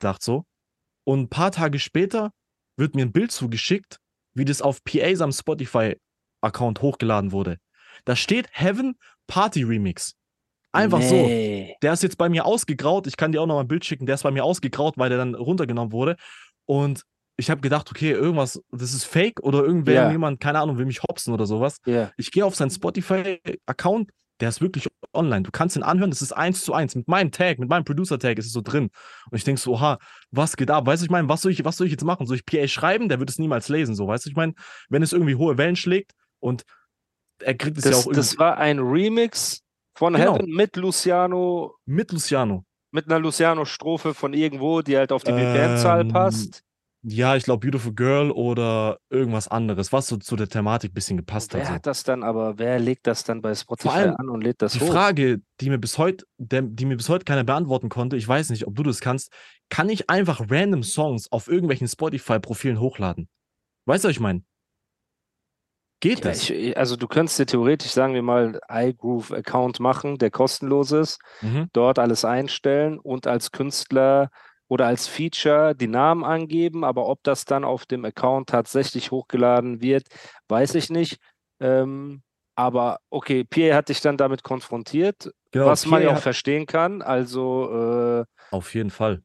Dacht 0.00 0.22
so. 0.22 0.44
Und 1.04 1.20
ein 1.20 1.28
paar 1.28 1.52
Tage 1.52 1.78
später 1.78 2.32
wird 2.76 2.94
mir 2.94 3.02
ein 3.02 3.12
Bild 3.12 3.30
zugeschickt, 3.32 3.98
wie 4.34 4.44
das 4.44 4.62
auf 4.62 4.82
PAs 4.84 5.20
am 5.20 5.32
Spotify-Account 5.32 6.82
hochgeladen 6.82 7.32
wurde. 7.32 7.58
Da 8.04 8.16
steht 8.16 8.48
Heaven 8.52 8.96
Party 9.26 9.62
Remix. 9.62 10.14
Einfach 10.72 11.00
nee. 11.00 11.68
so. 11.68 11.76
Der 11.82 11.92
ist 11.92 12.02
jetzt 12.02 12.16
bei 12.16 12.28
mir 12.28 12.46
ausgegraut. 12.46 13.06
Ich 13.06 13.16
kann 13.16 13.32
dir 13.32 13.42
auch 13.42 13.46
noch 13.46 13.56
mal 13.56 13.62
ein 13.62 13.68
Bild 13.68 13.84
schicken. 13.84 14.06
Der 14.06 14.14
ist 14.14 14.22
bei 14.22 14.30
mir 14.30 14.44
ausgegraut, 14.44 14.96
weil 14.98 15.08
der 15.08 15.18
dann 15.18 15.34
runtergenommen 15.34 15.92
wurde. 15.92 16.16
Und 16.66 17.02
ich 17.36 17.50
habe 17.50 17.60
gedacht, 17.60 17.90
okay, 17.90 18.12
irgendwas, 18.12 18.62
das 18.70 18.92
ist 18.94 19.04
fake 19.04 19.40
oder 19.42 19.64
irgendwer, 19.64 20.02
yeah. 20.02 20.12
jemand, 20.12 20.40
keine 20.40 20.60
Ahnung, 20.60 20.78
will 20.78 20.86
mich 20.86 21.02
hopsen 21.02 21.32
oder 21.32 21.46
sowas. 21.46 21.78
Yeah. 21.86 22.12
Ich 22.16 22.30
gehe 22.30 22.44
auf 22.44 22.54
seinen 22.54 22.70
Spotify-Account, 22.70 24.10
der 24.40 24.48
ist 24.48 24.60
wirklich 24.60 24.88
online. 25.12 25.42
Du 25.42 25.50
kannst 25.50 25.76
ihn 25.76 25.82
anhören, 25.82 26.10
das 26.10 26.22
ist 26.22 26.32
eins 26.32 26.64
zu 26.64 26.72
eins. 26.72 26.94
Mit 26.94 27.08
meinem 27.08 27.30
Tag, 27.30 27.58
mit 27.58 27.68
meinem 27.68 27.84
Producer-Tag 27.84 28.38
ist 28.38 28.46
es 28.46 28.52
so 28.52 28.60
drin. 28.60 28.90
Und 29.30 29.36
ich 29.36 29.44
denke 29.44 29.60
so, 29.60 29.74
oha, 29.74 29.98
was 30.30 30.56
geht 30.56 30.70
ab? 30.70 30.86
Weißt 30.86 31.02
du, 31.02 31.04
ich 31.04 31.10
meine, 31.10 31.28
was 31.28 31.42
soll 31.42 31.52
ich, 31.52 31.64
was 31.64 31.76
soll 31.76 31.86
ich 31.86 31.92
jetzt 31.92 32.04
machen? 32.04 32.26
Soll 32.26 32.36
ich 32.36 32.46
PA 32.46 32.66
schreiben? 32.68 33.08
Der 33.08 33.18
wird 33.18 33.30
es 33.30 33.38
niemals 33.38 33.68
lesen, 33.68 33.94
so, 33.94 34.06
weißt 34.06 34.26
du, 34.26 34.30
ich 34.30 34.36
meine, 34.36 34.54
wenn 34.88 35.02
es 35.02 35.12
irgendwie 35.12 35.34
hohe 35.34 35.58
Wellen 35.58 35.76
schlägt 35.76 36.12
und 36.38 36.64
er 37.42 37.54
kriegt 37.54 37.78
es 37.78 37.84
das, 37.84 37.92
ja 37.92 37.98
auch 37.98 38.06
irgendwie. 38.06 38.16
Das 38.16 38.38
war 38.38 38.58
ein 38.58 38.78
Remix 38.78 39.62
von 39.94 40.14
genau. 40.14 40.36
Heaven 40.36 40.50
mit 40.50 40.76
Luciano. 40.76 41.76
Mit 41.86 42.12
Luciano. 42.12 42.64
Mit 42.92 43.06
einer 43.06 43.20
Luciano-Strophe 43.20 44.14
von 44.14 44.32
irgendwo, 44.32 44.82
die 44.82 44.96
halt 44.96 45.12
auf 45.12 45.22
die 45.22 45.32
BPM-Zahl 45.32 46.02
ähm, 46.02 46.08
passt. 46.08 46.64
Ja, 47.02 47.34
ich 47.34 47.44
glaube 47.44 47.66
Beautiful 47.66 47.94
Girl 47.94 48.30
oder 48.30 48.98
irgendwas 49.08 49.48
anderes, 49.48 49.90
was 49.90 50.06
so 50.06 50.18
zu 50.18 50.36
der 50.36 50.48
Thematik 50.48 50.90
ein 50.90 50.94
bisschen 50.94 51.16
gepasst 51.16 51.54
wer 51.54 51.60
hat. 51.60 51.68
Wer 51.68 51.74
hat 51.76 51.86
das 51.86 52.02
dann, 52.04 52.22
aber 52.22 52.58
wer 52.58 52.78
legt 52.78 53.06
das 53.06 53.24
dann 53.24 53.40
bei 53.40 53.54
Spotify 53.54 54.12
an 54.18 54.28
und 54.28 54.42
lädt 54.42 54.60
das 54.60 54.74
die 54.74 54.80
hoch? 54.80 54.86
Die 54.86 54.92
Frage, 54.92 55.40
die 55.60 55.70
mir 55.70 55.78
bis 55.78 55.96
heute, 55.96 56.26
die 56.36 56.84
mir 56.84 56.98
bis 56.98 57.08
heute 57.08 57.24
keiner 57.24 57.44
beantworten 57.44 57.88
konnte, 57.88 58.16
ich 58.16 58.28
weiß 58.28 58.50
nicht, 58.50 58.66
ob 58.66 58.74
du 58.74 58.82
das 58.82 59.00
kannst, 59.00 59.32
kann 59.70 59.88
ich 59.88 60.10
einfach 60.10 60.42
random 60.50 60.82
Songs 60.82 61.32
auf 61.32 61.48
irgendwelchen 61.48 61.88
Spotify-Profilen 61.88 62.80
hochladen? 62.80 63.30
Weißt 63.86 64.04
du, 64.04 64.08
was 64.08 64.12
ich 64.16 64.20
meine? 64.20 64.42
Geht 66.00 66.18
ja, 66.24 66.30
das? 66.30 66.50
Ich, 66.50 66.76
also 66.76 66.96
du 66.96 67.06
könntest 67.06 67.38
dir 67.38 67.46
theoretisch, 67.46 67.92
sagen 67.92 68.12
wir 68.12 68.22
mal, 68.22 68.60
iGroove-Account 68.68 69.80
machen, 69.80 70.18
der 70.18 70.30
kostenlos 70.30 70.92
ist, 70.92 71.18
mhm. 71.40 71.68
dort 71.72 71.98
alles 71.98 72.26
einstellen 72.26 72.98
und 72.98 73.26
als 73.26 73.52
Künstler 73.52 74.30
oder 74.70 74.86
als 74.86 75.08
Feature 75.08 75.74
die 75.74 75.88
Namen 75.88 76.22
angeben, 76.22 76.84
aber 76.84 77.08
ob 77.08 77.24
das 77.24 77.44
dann 77.44 77.64
auf 77.64 77.86
dem 77.86 78.04
Account 78.04 78.48
tatsächlich 78.48 79.10
hochgeladen 79.10 79.82
wird, 79.82 80.04
weiß 80.48 80.76
ich 80.76 80.90
nicht. 80.90 81.18
Ähm, 81.58 82.22
aber 82.54 83.00
okay, 83.10 83.42
Pierre 83.42 83.74
hat 83.76 83.88
dich 83.88 84.00
dann 84.00 84.16
damit 84.16 84.44
konfrontiert, 84.44 85.32
genau, 85.50 85.66
was 85.66 85.82
Pierre 85.82 85.90
man 85.90 86.02
ja 86.02 86.10
auch 86.12 86.22
verstehen 86.22 86.66
kann. 86.66 87.02
Also 87.02 88.20
äh, 88.20 88.54
auf 88.54 88.72
jeden 88.72 88.90
Fall. 88.90 89.22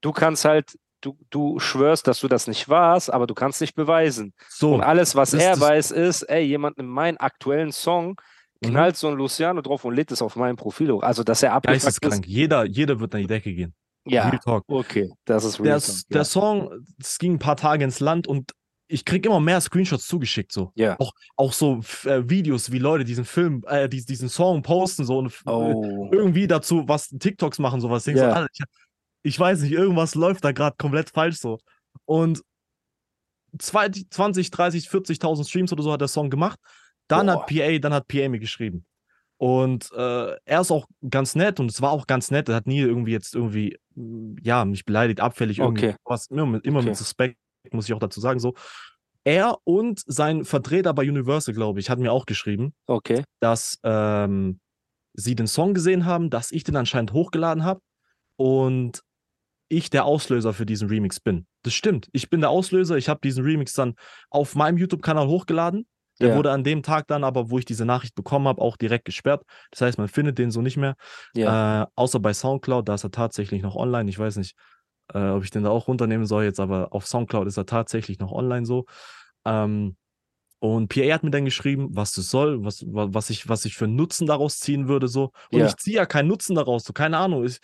Du 0.00 0.10
kannst 0.10 0.44
halt, 0.44 0.76
du, 1.00 1.16
du 1.30 1.60
schwörst, 1.60 2.08
dass 2.08 2.18
du 2.18 2.26
das 2.26 2.48
nicht 2.48 2.68
warst, 2.68 3.12
aber 3.12 3.28
du 3.28 3.34
kannst 3.34 3.60
nicht 3.60 3.76
beweisen. 3.76 4.34
So, 4.48 4.74
und 4.74 4.80
alles, 4.80 5.14
was 5.14 5.32
er 5.32 5.60
weiß, 5.60 5.92
ist, 5.92 6.22
ey, 6.22 6.42
jemand 6.42 6.76
in 6.78 6.86
meinen 6.86 7.18
aktuellen 7.18 7.70
Song 7.70 8.20
mhm. 8.60 8.70
knallt 8.70 8.96
mhm. 8.96 8.98
so 8.98 9.08
ein 9.08 9.14
Luciano 9.14 9.60
drauf 9.60 9.84
und 9.84 9.94
lädt 9.94 10.10
es 10.10 10.22
auf 10.22 10.34
meinem 10.34 10.56
Profil 10.56 10.90
hoch. 10.90 11.02
Also, 11.04 11.22
dass 11.22 11.44
er 11.44 11.52
abgefuckt 11.52 12.04
ist. 12.04 12.26
Jeder, 12.26 12.64
jeder 12.64 12.98
wird 12.98 13.14
an 13.14 13.20
die 13.20 13.28
Decke 13.28 13.54
gehen. 13.54 13.72
Ja, 14.06 14.30
okay, 14.68 15.10
das 15.24 15.44
ist 15.44 15.60
Real 15.60 15.80
der, 15.80 15.80
Talk, 15.80 16.08
der 16.10 16.24
Song, 16.24 16.84
es 17.00 17.18
ging 17.18 17.34
ein 17.34 17.38
paar 17.38 17.56
Tage 17.56 17.84
ins 17.84 18.00
Land 18.00 18.26
und 18.26 18.52
ich 18.88 19.04
kriege 19.04 19.28
immer 19.28 19.40
mehr 19.40 19.60
Screenshots 19.60 20.06
zugeschickt, 20.06 20.52
so. 20.52 20.70
Ja. 20.74 20.98
Auch, 21.00 21.12
auch 21.36 21.52
so 21.52 21.80
äh, 22.04 22.22
Videos, 22.28 22.70
wie 22.70 22.78
Leute 22.78 23.04
diesen 23.04 23.24
Film, 23.24 23.64
äh, 23.66 23.88
diesen, 23.88 24.06
diesen 24.06 24.28
Song 24.28 24.62
posten, 24.62 25.04
so 25.04 25.18
und 25.18 25.32
oh. 25.46 26.08
irgendwie 26.12 26.46
dazu 26.46 26.84
was 26.86 27.08
TikToks 27.08 27.58
machen, 27.58 27.80
sowas. 27.80 28.06
Yeah. 28.06 28.16
So, 28.16 28.24
Alter, 28.24 28.48
ich, 28.52 28.64
ich, 29.22 29.40
weiß 29.40 29.62
nicht, 29.62 29.72
irgendwas 29.72 30.14
läuft 30.14 30.44
da 30.44 30.52
gerade 30.52 30.76
komplett 30.78 31.10
falsch 31.10 31.38
so. 31.38 31.58
Und 32.04 32.42
20, 33.58 34.08
30, 34.50 34.86
40.000 34.88 35.48
Streams 35.48 35.72
oder 35.72 35.82
so 35.82 35.92
hat 35.92 36.00
der 36.00 36.08
Song 36.08 36.30
gemacht. 36.30 36.58
Dann 37.08 37.26
Boah. 37.26 37.40
hat 37.40 37.46
PA, 37.46 37.78
dann 37.78 37.94
hat 37.94 38.06
PA 38.06 38.28
mir 38.28 38.38
geschrieben. 38.38 38.84
Und 39.38 39.90
äh, 39.92 40.36
er 40.44 40.60
ist 40.60 40.70
auch 40.70 40.86
ganz 41.10 41.34
nett 41.34 41.60
und 41.60 41.70
es 41.70 41.82
war 41.82 41.90
auch 41.90 42.06
ganz 42.06 42.30
nett. 42.30 42.48
Er 42.48 42.54
hat 42.54 42.66
nie 42.66 42.80
irgendwie 42.80 43.12
jetzt 43.12 43.34
irgendwie, 43.34 43.78
hm, 43.94 44.36
ja, 44.42 44.64
mich 44.64 44.84
beleidigt, 44.84 45.20
abfällig, 45.20 45.58
irgendwie 45.58 45.88
okay. 45.88 45.96
was, 46.04 46.28
immer, 46.28 46.46
mit, 46.46 46.64
immer 46.64 46.78
okay. 46.78 46.90
mit 46.90 47.00
Respekt, 47.00 47.38
muss 47.70 47.86
ich 47.86 47.94
auch 47.94 47.98
dazu 47.98 48.20
sagen, 48.20 48.40
so. 48.40 48.54
Er 49.24 49.58
und 49.64 50.02
sein 50.06 50.44
Vertreter 50.44 50.94
bei 50.94 51.02
Universal, 51.02 51.52
glaube 51.52 51.80
ich, 51.80 51.90
hat 51.90 51.98
mir 51.98 52.12
auch 52.12 52.26
geschrieben, 52.26 52.74
okay. 52.86 53.24
dass 53.40 53.78
ähm, 53.82 54.60
sie 55.14 55.34
den 55.34 55.48
Song 55.48 55.74
gesehen 55.74 56.04
haben, 56.04 56.30
dass 56.30 56.52
ich 56.52 56.62
den 56.62 56.76
anscheinend 56.76 57.12
hochgeladen 57.12 57.64
habe 57.64 57.80
und 58.36 59.02
ich 59.68 59.90
der 59.90 60.04
Auslöser 60.04 60.52
für 60.52 60.64
diesen 60.64 60.88
Remix 60.88 61.18
bin. 61.18 61.46
Das 61.64 61.74
stimmt. 61.74 62.08
Ich 62.12 62.30
bin 62.30 62.40
der 62.40 62.50
Auslöser. 62.50 62.96
Ich 62.96 63.08
habe 63.08 63.20
diesen 63.22 63.42
Remix 63.44 63.72
dann 63.72 63.96
auf 64.30 64.54
meinem 64.54 64.78
YouTube-Kanal 64.78 65.26
hochgeladen 65.26 65.86
der 66.20 66.30
ja. 66.30 66.36
wurde 66.36 66.50
an 66.50 66.64
dem 66.64 66.82
Tag 66.82 67.06
dann 67.08 67.24
aber, 67.24 67.50
wo 67.50 67.58
ich 67.58 67.64
diese 67.64 67.84
Nachricht 67.84 68.14
bekommen 68.14 68.48
habe, 68.48 68.62
auch 68.62 68.76
direkt 68.76 69.04
gesperrt. 69.04 69.44
Das 69.70 69.82
heißt, 69.82 69.98
man 69.98 70.08
findet 70.08 70.38
den 70.38 70.50
so 70.50 70.62
nicht 70.62 70.76
mehr. 70.76 70.96
Ja. 71.34 71.82
Äh, 71.82 71.86
außer 71.94 72.20
bei 72.20 72.32
Soundcloud, 72.32 72.88
da 72.88 72.94
ist 72.94 73.04
er 73.04 73.10
tatsächlich 73.10 73.62
noch 73.62 73.76
online. 73.76 74.08
Ich 74.08 74.18
weiß 74.18 74.36
nicht, 74.36 74.56
äh, 75.12 75.30
ob 75.30 75.44
ich 75.44 75.50
den 75.50 75.64
da 75.64 75.70
auch 75.70 75.88
runternehmen 75.88 76.26
soll 76.26 76.44
jetzt, 76.44 76.60
aber 76.60 76.92
auf 76.92 77.06
Soundcloud 77.06 77.46
ist 77.46 77.56
er 77.56 77.66
tatsächlich 77.66 78.18
noch 78.18 78.32
online 78.32 78.66
so. 78.66 78.86
Ähm, 79.44 79.96
und 80.74 80.88
Pierre 80.88 81.14
hat 81.14 81.22
mir 81.22 81.30
dann 81.30 81.44
geschrieben, 81.44 81.88
was 81.92 82.12
das 82.12 82.30
soll, 82.30 82.64
was, 82.64 82.84
was, 82.86 83.30
ich, 83.30 83.48
was 83.48 83.64
ich 83.64 83.76
für 83.76 83.86
Nutzen 83.86 84.26
daraus 84.26 84.58
ziehen 84.58 84.88
würde, 84.88 85.08
so. 85.08 85.32
Und 85.50 85.60
ja. 85.60 85.66
ich 85.66 85.76
ziehe 85.76 85.96
ja 85.96 86.06
keinen 86.06 86.28
Nutzen 86.28 86.54
daraus, 86.54 86.84
so, 86.84 86.92
keine 86.92 87.18
Ahnung. 87.18 87.44
Ich, 87.44 87.58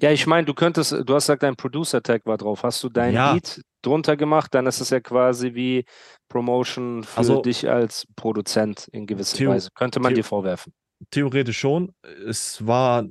ja, 0.00 0.10
ich 0.10 0.26
meine, 0.26 0.46
du 0.46 0.54
könntest, 0.54 0.92
du 0.92 1.14
hast 1.14 1.24
gesagt, 1.24 1.42
dein 1.42 1.56
Producer-Tag 1.56 2.26
war 2.26 2.38
drauf. 2.38 2.62
Hast 2.62 2.82
du 2.82 2.88
dein 2.88 3.14
ja. 3.14 3.32
Beat 3.32 3.60
drunter 3.82 4.16
gemacht, 4.16 4.54
dann 4.54 4.66
ist 4.66 4.80
es 4.80 4.90
ja 4.90 5.00
quasi 5.00 5.54
wie 5.54 5.84
Promotion 6.28 7.04
für 7.04 7.18
also, 7.18 7.42
dich 7.42 7.68
als 7.68 8.06
Produzent 8.16 8.88
in 8.92 9.06
gewisser 9.06 9.46
Weise. 9.46 9.70
Könnte 9.74 10.00
man 10.00 10.14
dir 10.14 10.24
vorwerfen. 10.24 10.72
Theoretisch 11.10 11.58
schon. 11.58 11.92
Es 12.26 12.66
war 12.66 13.04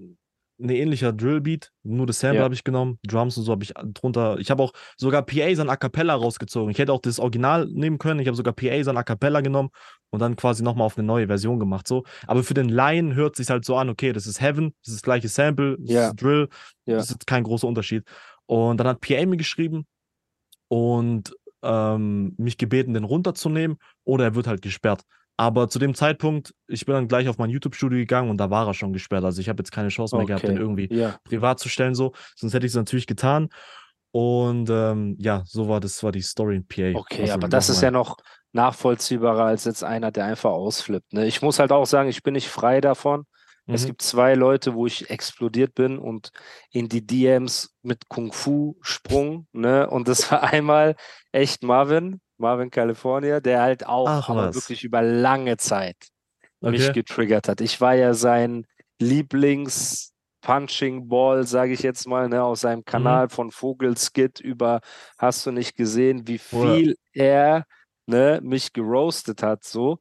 ein 0.59 0.69
ähnlicher 0.69 1.13
Drillbeat, 1.13 1.71
nur 1.83 2.05
das 2.05 2.19
Sample 2.19 2.39
ja. 2.39 2.43
habe 2.43 2.53
ich 2.53 2.63
genommen, 2.63 2.99
Drums 3.07 3.37
und 3.37 3.43
so 3.43 3.51
habe 3.51 3.63
ich 3.63 3.73
drunter. 3.73 4.37
Ich 4.39 4.51
habe 4.51 4.61
auch 4.61 4.73
sogar 4.97 5.23
PAs 5.23 5.59
an 5.59 5.69
A 5.69 5.77
Cappella 5.77 6.15
rausgezogen. 6.15 6.69
Ich 6.71 6.79
hätte 6.79 6.91
auch 6.93 7.01
das 7.01 7.19
Original 7.19 7.67
nehmen 7.67 7.97
können. 7.97 8.19
Ich 8.19 8.27
habe 8.27 8.35
sogar 8.35 8.53
PAs 8.53 8.87
an 8.87 8.97
A 8.97 9.03
Cappella 9.03 9.41
genommen 9.41 9.69
und 10.09 10.19
dann 10.19 10.35
quasi 10.35 10.63
nochmal 10.63 10.85
auf 10.85 10.97
eine 10.97 11.07
neue 11.07 11.27
Version 11.27 11.59
gemacht. 11.59 11.87
So. 11.87 12.03
Aber 12.27 12.43
für 12.43 12.53
den 12.53 12.69
Laien 12.69 13.15
hört 13.15 13.33
es 13.33 13.37
sich 13.37 13.49
halt 13.49 13.65
so 13.65 13.77
an, 13.77 13.89
okay, 13.89 14.11
das 14.11 14.27
ist 14.27 14.41
Heaven, 14.41 14.73
das 14.83 14.89
ist 14.89 14.97
das 14.97 15.03
gleiche 15.03 15.29
Sample, 15.29 15.77
das 15.79 15.89
ja. 15.89 16.07
ist 16.09 16.21
Drill, 16.21 16.49
ja. 16.85 16.97
das 16.97 17.09
ist 17.11 17.25
kein 17.25 17.43
großer 17.43 17.67
Unterschied. 17.67 18.03
Und 18.45 18.77
dann 18.77 18.87
hat 18.87 19.01
PA 19.01 19.25
mir 19.25 19.37
geschrieben 19.37 19.85
und 20.67 21.33
ähm, 21.61 22.33
mich 22.37 22.57
gebeten, 22.57 22.93
den 22.93 23.03
runterzunehmen 23.03 23.77
oder 24.03 24.25
er 24.25 24.35
wird 24.35 24.47
halt 24.47 24.61
gesperrt. 24.61 25.03
Aber 25.39 25.69
zu 25.69 25.79
dem 25.79 25.95
Zeitpunkt, 25.95 26.53
ich 26.67 26.85
bin 26.85 26.95
dann 26.95 27.07
gleich 27.07 27.29
auf 27.29 27.37
mein 27.37 27.49
YouTube-Studio 27.49 27.97
gegangen 27.97 28.29
und 28.29 28.35
da 28.39 28.49
war 28.49 28.67
er 28.67 28.73
schon 28.73 28.91
gesperrt. 28.91 29.23
Also 29.23 29.39
ich 29.39 29.47
habe 29.47 29.61
jetzt 29.61 29.71
keine 29.71 29.87
Chance 29.87 30.13
mehr 30.13 30.23
okay. 30.23 30.33
gehabt, 30.33 30.45
den 30.49 30.57
irgendwie 30.57 30.93
ja. 30.93 31.17
privat 31.23 31.61
zu 31.61 31.69
stellen, 31.69 31.95
so. 31.95 32.11
Sonst 32.35 32.53
hätte 32.53 32.65
ich 32.65 32.73
es 32.73 32.75
natürlich 32.75 33.07
getan. 33.07 33.47
Und 34.11 34.69
ähm, 34.69 35.15
ja, 35.17 35.43
so 35.45 35.69
war 35.69 35.79
das 35.79 36.03
war 36.03 36.11
die 36.11 36.23
Story 36.23 36.57
in 36.57 36.67
PA. 36.67 36.99
Okay, 36.99 37.21
also 37.21 37.33
aber 37.35 37.47
das 37.47 37.69
ist 37.69 37.81
ja 37.81 37.89
noch 37.89 38.17
nachvollziehbarer 38.51 39.45
als 39.45 39.63
jetzt 39.63 39.81
einer, 39.81 40.11
der 40.11 40.25
einfach 40.25 40.51
ausflippt. 40.51 41.13
Ne? 41.13 41.25
Ich 41.25 41.41
muss 41.41 41.57
halt 41.57 41.71
auch 41.71 41.85
sagen, 41.85 42.09
ich 42.09 42.21
bin 42.21 42.33
nicht 42.33 42.49
frei 42.49 42.81
davon. 42.81 43.23
Mhm. 43.65 43.75
Es 43.75 43.85
gibt 43.85 44.01
zwei 44.01 44.33
Leute, 44.33 44.73
wo 44.73 44.87
ich 44.87 45.09
explodiert 45.09 45.73
bin 45.73 45.99
und 45.99 46.31
in 46.69 46.89
die 46.89 47.07
DMs 47.07 47.73
mit 47.81 48.09
Kung 48.09 48.33
Fu 48.33 48.75
sprung. 48.81 49.47
Ne? 49.53 49.89
Und 49.89 50.09
das 50.09 50.29
war 50.29 50.43
einmal 50.51 50.97
echt 51.31 51.63
Marvin, 51.63 52.19
Marvin 52.39 52.71
California, 52.71 53.39
der 53.39 53.61
halt 53.61 53.85
auch 53.85 54.07
Ach, 54.07 54.53
wirklich 54.53 54.83
über 54.83 55.01
lange 55.01 55.57
Zeit 55.57 55.97
okay. 56.61 56.71
mich 56.71 56.93
getriggert 56.93 57.47
hat. 57.47 57.61
Ich 57.61 57.79
war 57.81 57.93
ja 57.95 58.13
sein 58.13 58.65
Lieblings- 59.01 60.09
Punching 60.41 61.09
Ball, 61.09 61.45
sage 61.45 61.73
ich 61.73 61.81
jetzt 61.81 62.07
mal, 62.07 62.29
ne, 62.29 62.43
aus 62.43 62.61
seinem 62.61 62.79
mhm. 62.79 62.85
Kanal 62.85 63.25
mhm. 63.25 63.29
von 63.29 63.51
Vogelskit 63.51 64.39
über 64.39 64.81
hast 65.17 65.45
du 65.45 65.51
nicht 65.51 65.75
gesehen, 65.75 66.27
wie 66.27 66.37
viel 66.37 66.95
ja. 67.13 67.23
er 67.23 67.65
ne, 68.05 68.39
mich 68.41 68.73
geroastet 68.73 69.43
hat, 69.43 69.63
so. 69.63 69.99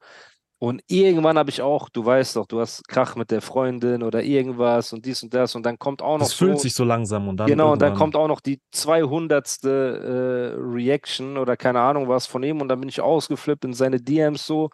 Und 0.61 0.83
irgendwann 0.89 1.39
habe 1.39 1.51
ich 1.51 1.63
auch, 1.63 1.89
du 1.89 2.05
weißt 2.05 2.35
doch, 2.35 2.47
du 2.47 2.61
hast 2.61 2.87
Krach 2.89 3.15
mit 3.15 3.31
der 3.31 3.41
Freundin 3.41 4.03
oder 4.03 4.25
irgendwas 4.25 4.93
und 4.93 5.07
dies 5.07 5.23
und 5.23 5.33
das 5.33 5.55
und 5.55 5.65
dann 5.65 5.79
kommt 5.79 6.03
auch 6.03 6.19
noch. 6.19 6.27
Das 6.27 6.33
fühlt 6.33 6.59
so, 6.59 6.63
sich 6.63 6.75
so 6.75 6.83
langsam 6.83 7.29
und 7.29 7.37
dann. 7.37 7.47
Genau, 7.47 7.73
und 7.73 7.83
dann 7.83 7.95
kommt 7.95 8.17
auch 8.17 8.27
noch 8.27 8.41
die 8.41 8.61
200. 8.73 9.65
Äh, 9.65 9.69
Reaction 10.57 11.39
oder 11.39 11.57
keine 11.57 11.81
Ahnung 11.81 12.09
was 12.09 12.27
von 12.27 12.43
ihm 12.43 12.61
und 12.61 12.69
dann 12.69 12.81
bin 12.81 12.89
ich 12.89 13.01
ausgeflippt 13.01 13.65
in 13.65 13.73
seine 13.73 14.01
DMs 14.01 14.47
so 14.47 14.71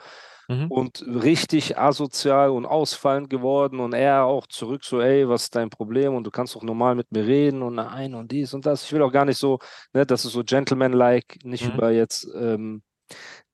mhm. 0.49 0.67
und 0.71 1.05
richtig 1.07 1.79
asozial 1.79 2.50
und 2.50 2.67
ausfallend 2.67 3.31
geworden 3.31 3.81
und 3.81 3.93
er 3.95 4.25
auch 4.25 4.47
zurück 4.47 4.85
so, 4.85 5.00
ey, 5.00 5.29
was 5.29 5.45
ist 5.45 5.55
dein 5.55 5.71
Problem 5.71 6.14
und 6.14 6.25
du 6.25 6.31
kannst 6.31 6.55
doch 6.55 6.62
normal 6.62 6.95
mit 6.95 7.12
mir 7.12 7.26
reden 7.26 7.62
und 7.62 7.75
nein 7.75 8.14
und 8.14 8.33
dies 8.33 8.55
und 8.55 8.67
das. 8.67 8.85
Ich 8.85 8.93
will 8.93 9.03
auch 9.03 9.12
gar 9.12 9.25
nicht 9.25 9.38
so, 9.38 9.59
ne, 9.93 10.07
das 10.07 10.25
ist 10.25 10.33
so 10.33 10.45
gentleman-like, 10.45 11.38
nicht 11.45 11.67
mhm. 11.67 11.75
über 11.75 11.91
jetzt 11.91 12.26
ähm, 12.35 12.83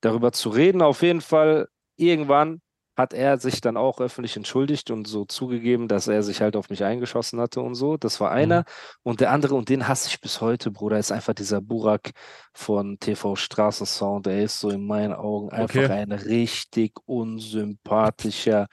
darüber 0.01 0.31
zu 0.31 0.49
reden. 0.49 0.81
Auf 0.81 1.01
jeden 1.01 1.21
Fall 1.21 1.67
irgendwann 2.01 2.61
hat 2.97 3.13
er 3.13 3.37
sich 3.37 3.61
dann 3.61 3.77
auch 3.77 3.99
öffentlich 4.01 4.35
entschuldigt 4.35 4.91
und 4.91 5.07
so 5.07 5.25
zugegeben, 5.25 5.87
dass 5.87 6.07
er 6.07 6.23
sich 6.23 6.41
halt 6.41 6.55
auf 6.55 6.69
mich 6.69 6.83
eingeschossen 6.83 7.39
hatte 7.39 7.61
und 7.61 7.75
so. 7.75 7.97
Das 7.97 8.19
war 8.19 8.31
einer. 8.31 8.59
Mhm. 8.59 8.65
Und 9.03 9.21
der 9.21 9.31
andere, 9.31 9.55
und 9.55 9.69
den 9.69 9.87
hasse 9.87 10.09
ich 10.09 10.19
bis 10.19 10.41
heute, 10.41 10.71
Bruder, 10.71 10.99
ist 10.99 11.11
einfach 11.11 11.33
dieser 11.33 11.61
Burak 11.61 12.11
von 12.53 12.99
TV 12.99 13.35
Straßensound. 13.35 14.25
Der 14.25 14.43
ist 14.43 14.59
so 14.59 14.69
in 14.69 14.85
meinen 14.85 15.13
Augen 15.13 15.51
einfach 15.51 15.79
okay. 15.79 15.89
ein 15.89 16.11
richtig 16.11 16.93
unsympathischer 17.05 18.67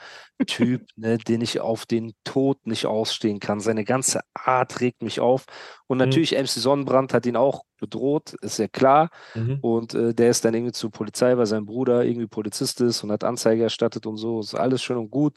Typ, 0.46 0.86
ne, 0.96 1.18
den 1.18 1.40
ich 1.40 1.60
auf 1.60 1.84
den 1.84 2.12
Tod 2.24 2.64
nicht 2.66 2.86
ausstehen 2.86 3.40
kann. 3.40 3.60
Seine 3.60 3.84
ganze 3.84 4.20
Art 4.34 4.80
regt 4.80 5.02
mich 5.02 5.20
auf. 5.20 5.46
Und 5.86 5.98
mhm. 5.98 6.04
natürlich 6.04 6.32
mhm. 6.32 6.42
MC 6.42 6.48
Sonnenbrand 6.48 7.12
hat 7.12 7.26
ihn 7.26 7.36
auch 7.36 7.64
bedroht, 7.78 8.34
ist 8.40 8.58
ja 8.58 8.68
klar. 8.68 9.10
Mhm. 9.34 9.58
Und 9.60 9.94
äh, 9.94 10.14
der 10.14 10.30
ist 10.30 10.44
dann 10.44 10.54
irgendwie 10.54 10.72
zur 10.72 10.90
Polizei, 10.90 11.36
weil 11.36 11.46
sein 11.46 11.66
Bruder 11.66 12.04
irgendwie 12.04 12.26
Polizist 12.26 12.80
ist 12.80 13.02
und 13.02 13.10
hat 13.10 13.24
Anzeige 13.24 13.64
erstattet 13.64 14.06
und 14.06 14.16
so. 14.16 14.40
Ist 14.40 14.54
alles 14.54 14.82
schön 14.82 14.96
und 14.96 15.10
gut. 15.10 15.34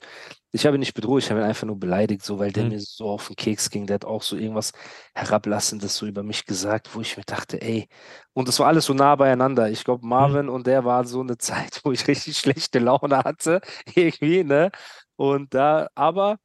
Ich 0.51 0.65
habe 0.65 0.77
ihn 0.77 0.81
nicht 0.81 0.93
bedroht, 0.93 1.23
ich 1.23 1.29
habe 1.31 1.41
ihn 1.41 1.45
einfach 1.45 1.65
nur 1.65 1.79
beleidigt, 1.79 2.23
so 2.23 2.39
weil 2.39 2.51
der 2.51 2.63
mhm. 2.65 2.69
mir 2.71 2.79
so 2.79 3.09
auf 3.09 3.27
den 3.27 3.35
Keks 3.35 3.69
ging. 3.69 3.87
Der 3.87 3.95
hat 3.95 4.05
auch 4.05 4.21
so 4.21 4.35
irgendwas 4.35 4.73
Herablassendes 5.15 5.95
so 5.95 6.05
über 6.05 6.23
mich 6.23 6.45
gesagt, 6.45 6.93
wo 6.95 7.01
ich 7.01 7.17
mir 7.17 7.23
dachte, 7.23 7.61
ey. 7.61 7.87
Und 8.33 8.49
es 8.49 8.59
war 8.59 8.67
alles 8.67 8.85
so 8.85 8.93
nah 8.93 9.15
beieinander. 9.15 9.69
Ich 9.69 9.83
glaube, 9.83 10.03
mhm. 10.03 10.09
Marvin 10.09 10.49
und 10.49 10.67
der 10.67 10.85
war 10.85 11.05
so 11.05 11.21
eine 11.21 11.37
Zeit, 11.37 11.81
wo 11.83 11.91
ich 11.91 12.07
richtig 12.07 12.37
schlechte 12.37 12.79
Laune 12.79 13.19
hatte, 13.19 13.61
irgendwie, 13.95 14.43
ne? 14.43 14.71
Und 15.15 15.53
da, 15.53 15.89
aber 15.95 16.37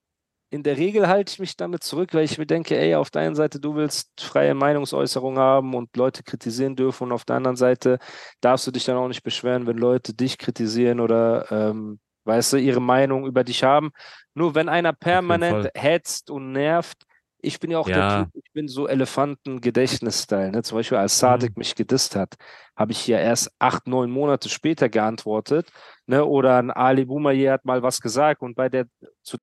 in 0.50 0.62
der 0.62 0.76
Regel 0.76 1.08
halte 1.08 1.32
ich 1.32 1.38
mich 1.40 1.56
damit 1.56 1.82
zurück, 1.82 2.14
weil 2.14 2.24
ich 2.24 2.38
mir 2.38 2.46
denke, 2.46 2.76
ey, 2.78 2.94
auf 2.94 3.10
der 3.10 3.22
einen 3.22 3.34
Seite, 3.34 3.60
du 3.60 3.74
willst 3.74 4.20
freie 4.20 4.54
Meinungsäußerung 4.54 5.38
haben 5.38 5.74
und 5.74 5.96
Leute 5.96 6.22
kritisieren 6.22 6.76
dürfen 6.76 7.04
und 7.04 7.12
auf 7.12 7.24
der 7.24 7.36
anderen 7.36 7.56
Seite 7.56 7.98
darfst 8.40 8.66
du 8.66 8.70
dich 8.70 8.84
dann 8.84 8.96
auch 8.96 9.08
nicht 9.08 9.22
beschweren, 9.22 9.66
wenn 9.66 9.78
Leute 9.78 10.14
dich 10.14 10.38
kritisieren 10.38 11.00
oder, 11.00 11.50
ähm, 11.50 11.98
weißt 12.26 12.54
du, 12.54 12.56
ihre 12.58 12.80
Meinung 12.80 13.26
über 13.26 13.44
dich 13.44 13.64
haben. 13.64 13.90
Nur 14.34 14.54
wenn 14.54 14.68
einer 14.68 14.92
permanent 14.92 15.70
hetzt 15.74 16.30
und 16.30 16.52
nervt, 16.52 17.04
ich 17.40 17.60
bin 17.60 17.70
ja 17.70 17.78
auch 17.78 17.88
ja. 17.88 17.96
der 17.96 18.24
Typ, 18.24 18.42
ich 18.44 18.52
bin 18.52 18.68
so 18.68 18.88
Elefantengedächtnis-Style. 18.88 20.50
Ne? 20.50 20.62
Zum 20.62 20.78
Beispiel, 20.78 20.98
als 20.98 21.18
Sadik 21.18 21.50
mhm. 21.50 21.60
mich 21.60 21.74
gedisst 21.74 22.16
hat, 22.16 22.34
habe 22.76 22.92
ich 22.92 23.06
ja 23.06 23.18
erst 23.18 23.50
acht, 23.58 23.86
neun 23.86 24.10
Monate 24.10 24.48
später 24.48 24.88
geantwortet. 24.88 25.70
Ne? 26.06 26.24
Oder 26.24 26.58
ein 26.58 26.70
Ali 26.70 27.04
Boumaier 27.04 27.52
hat 27.52 27.64
mal 27.64 27.82
was 27.82 28.00
gesagt 28.00 28.42
und 28.42 28.56
bei 28.56 28.68
der 28.68 28.86
zu 29.22 29.38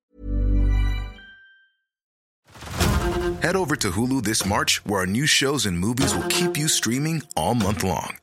Head 3.42 3.56
over 3.56 3.78
to 3.78 3.90
Hulu 3.90 4.22
this 4.22 4.46
March, 4.46 4.82
where 4.86 5.00
our 5.00 5.06
new 5.06 5.28
shows 5.28 5.66
and 5.66 5.78
movies 5.78 6.16
will 6.16 6.28
keep 6.30 6.58
you 6.58 6.68
streaming 6.70 7.24
all 7.36 7.54
month 7.54 7.84
long. 7.84 8.23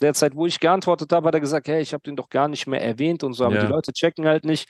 Der 0.00 0.14
Zeit, 0.14 0.34
wo 0.34 0.46
ich 0.46 0.60
geantwortet 0.60 1.12
habe, 1.12 1.26
hat 1.26 1.34
er 1.34 1.40
gesagt, 1.40 1.68
hey, 1.68 1.80
ich 1.80 1.92
habe 1.92 2.02
den 2.02 2.16
doch 2.16 2.28
gar 2.28 2.48
nicht 2.48 2.66
mehr 2.66 2.82
erwähnt 2.82 3.24
und 3.24 3.34
so, 3.34 3.44
aber 3.44 3.56
ja. 3.56 3.62
die 3.62 3.72
Leute 3.72 3.92
checken 3.92 4.26
halt 4.26 4.44
nicht. 4.44 4.68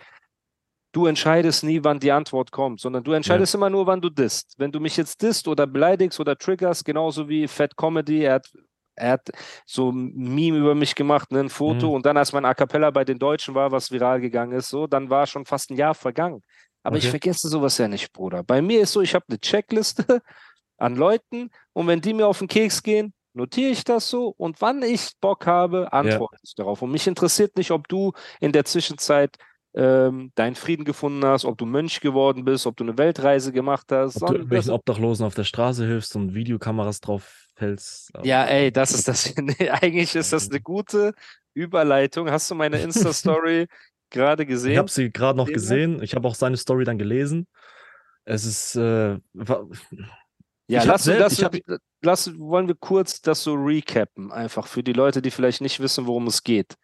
Du 0.93 1.07
entscheidest 1.07 1.65
nie, 1.65 1.81
wann 1.85 2.01
die 2.01 2.13
Antwort 2.13 2.51
kommt, 2.51 2.81
sondern 2.81 3.05
du 3.05 3.13
entscheidest 3.13 3.53
ja. 3.53 3.59
immer 3.59 3.69
nur, 3.69 3.87
wann 3.87 4.01
du 4.01 4.09
disst. 4.09 4.55
Wenn 4.57 4.73
du 4.73 4.81
mich 4.81 4.97
jetzt 4.97 5.21
disst 5.21 5.47
oder 5.47 5.67
beleidigst 5.67 6.19
oder 6.19 6.37
triggerst, 6.37 6.85
genauso 6.85 7.29
wie 7.29 7.47
Fat 7.47 7.77
Comedy, 7.77 8.23
er 8.23 8.35
hat, 8.35 8.51
er 8.95 9.13
hat 9.13 9.31
so 9.67 9.91
ein 9.91 10.13
Meme 10.15 10.57
über 10.57 10.75
mich 10.75 10.95
gemacht, 10.95 11.31
ne, 11.31 11.41
ein 11.41 11.51
Foto, 11.51 11.89
mhm. 11.89 11.95
und 11.97 12.07
dann, 12.07 12.17
als 12.17 12.33
mein 12.33 12.47
A 12.47 12.55
Cappella 12.55 12.91
bei 12.91 13.05
den 13.05 13.19
Deutschen 13.19 13.55
war, 13.55 13.71
was 13.71 13.91
viral 13.91 14.21
gegangen 14.21 14.53
ist, 14.53 14.71
so, 14.71 14.87
dann 14.87 15.11
war 15.11 15.27
schon 15.27 15.45
fast 15.45 15.71
ein 15.71 15.77
Jahr 15.77 15.95
vergangen. 15.95 16.43
Aber 16.83 16.97
okay. 16.97 17.05
ich 17.05 17.11
vergesse 17.11 17.49
sowas 17.49 17.77
ja 17.77 17.87
nicht, 17.87 18.13
Bruder. 18.13 18.43
Bei 18.43 18.63
mir 18.63 18.81
ist 18.81 18.93
so, 18.93 19.03
ich 19.03 19.15
habe 19.15 19.27
eine 19.29 19.39
Checkliste 19.39 20.23
an 20.79 20.97
Leuten 20.97 21.51
und 21.75 21.87
wenn 21.87 22.01
die 22.01 22.15
mir 22.15 22.27
auf 22.27 22.39
den 22.39 22.49
Keks 22.49 22.83
gehen, 22.83 23.13
notiere 23.39 23.71
ich 23.71 23.85
das 23.85 24.11
so 24.11 24.35
und 24.37 24.61
wann 24.61 24.83
ich 24.83 25.13
Bock 25.21 25.47
habe, 25.47 25.93
antworte 25.93 26.37
ja. 26.37 26.41
ich 26.43 26.55
darauf. 26.55 26.83
Und 26.83 26.91
mich 26.91 27.07
interessiert 27.07 27.57
nicht, 27.57 27.71
ob 27.71 27.89
du 27.89 28.13
in 28.41 28.53
der 28.53 28.65
Zwischenzeit 28.65 29.37
ähm, 29.75 30.33
deinen 30.35 30.57
Frieden 30.57 30.85
gefunden 30.85 31.25
hast, 31.25 31.45
ob 31.45 31.57
du 31.57 31.65
Mönch 31.65 32.01
geworden 32.01 32.45
bist, 32.45 32.67
ob 32.67 32.77
du 32.77 32.85
eine 32.85 32.99
Weltreise 32.99 33.53
gemacht 33.53 33.87
hast. 33.91 34.21
Ob 34.23 34.29
du 34.29 34.35
irgendwelchen 34.35 34.73
Obdachlosen 34.73 35.25
auf 35.25 35.35
der 35.35 35.45
Straße 35.45 35.87
hilfst 35.87 36.17
und 36.17 36.35
Videokameras 36.35 37.01
drauf 37.01 37.47
hältst. 37.57 38.13
Ja, 38.23 38.45
ey, 38.45 38.73
das 38.73 38.93
ist 38.93 39.09
das. 39.09 39.35
Nee, 39.41 39.71
eigentlich 39.71 40.15
ist 40.15 40.33
das 40.33 40.51
eine 40.51 40.61
gute 40.61 41.13
Überleitung. 41.55 42.31
Hast 42.31 42.51
du 42.51 42.55
meine 42.55 42.79
Insta-Story 42.79 43.67
gerade 44.11 44.47
gesehen? 44.47 44.73
Ich 44.73 44.79
habe 44.79 44.91
sie 44.91 45.11
gerade 45.11 45.37
noch 45.37 45.49
gesehen. 45.49 46.03
Ich 46.03 46.15
habe 46.15 46.27
auch 46.27 46.35
seine 46.35 46.57
Story 46.57 46.85
dann 46.85 46.99
gelesen. 46.99 47.47
Es 48.25 48.45
ist. 48.45 48.75
Äh, 48.77 49.19
ja, 50.69 50.85
lass, 50.85 51.05
selbst, 51.05 51.41
lass, 51.41 51.43
hab, 51.43 51.57
lass, 52.03 52.39
wollen 52.39 52.69
wir 52.69 52.75
kurz 52.75 53.21
das 53.21 53.43
so 53.43 53.55
recappen, 53.55 54.31
einfach 54.31 54.67
für 54.67 54.83
die 54.83 54.93
Leute, 54.93 55.23
die 55.23 55.31
vielleicht 55.31 55.61
nicht 55.61 55.81
wissen, 55.81 56.07
worum 56.07 56.27
es 56.27 56.43
geht. 56.43 56.75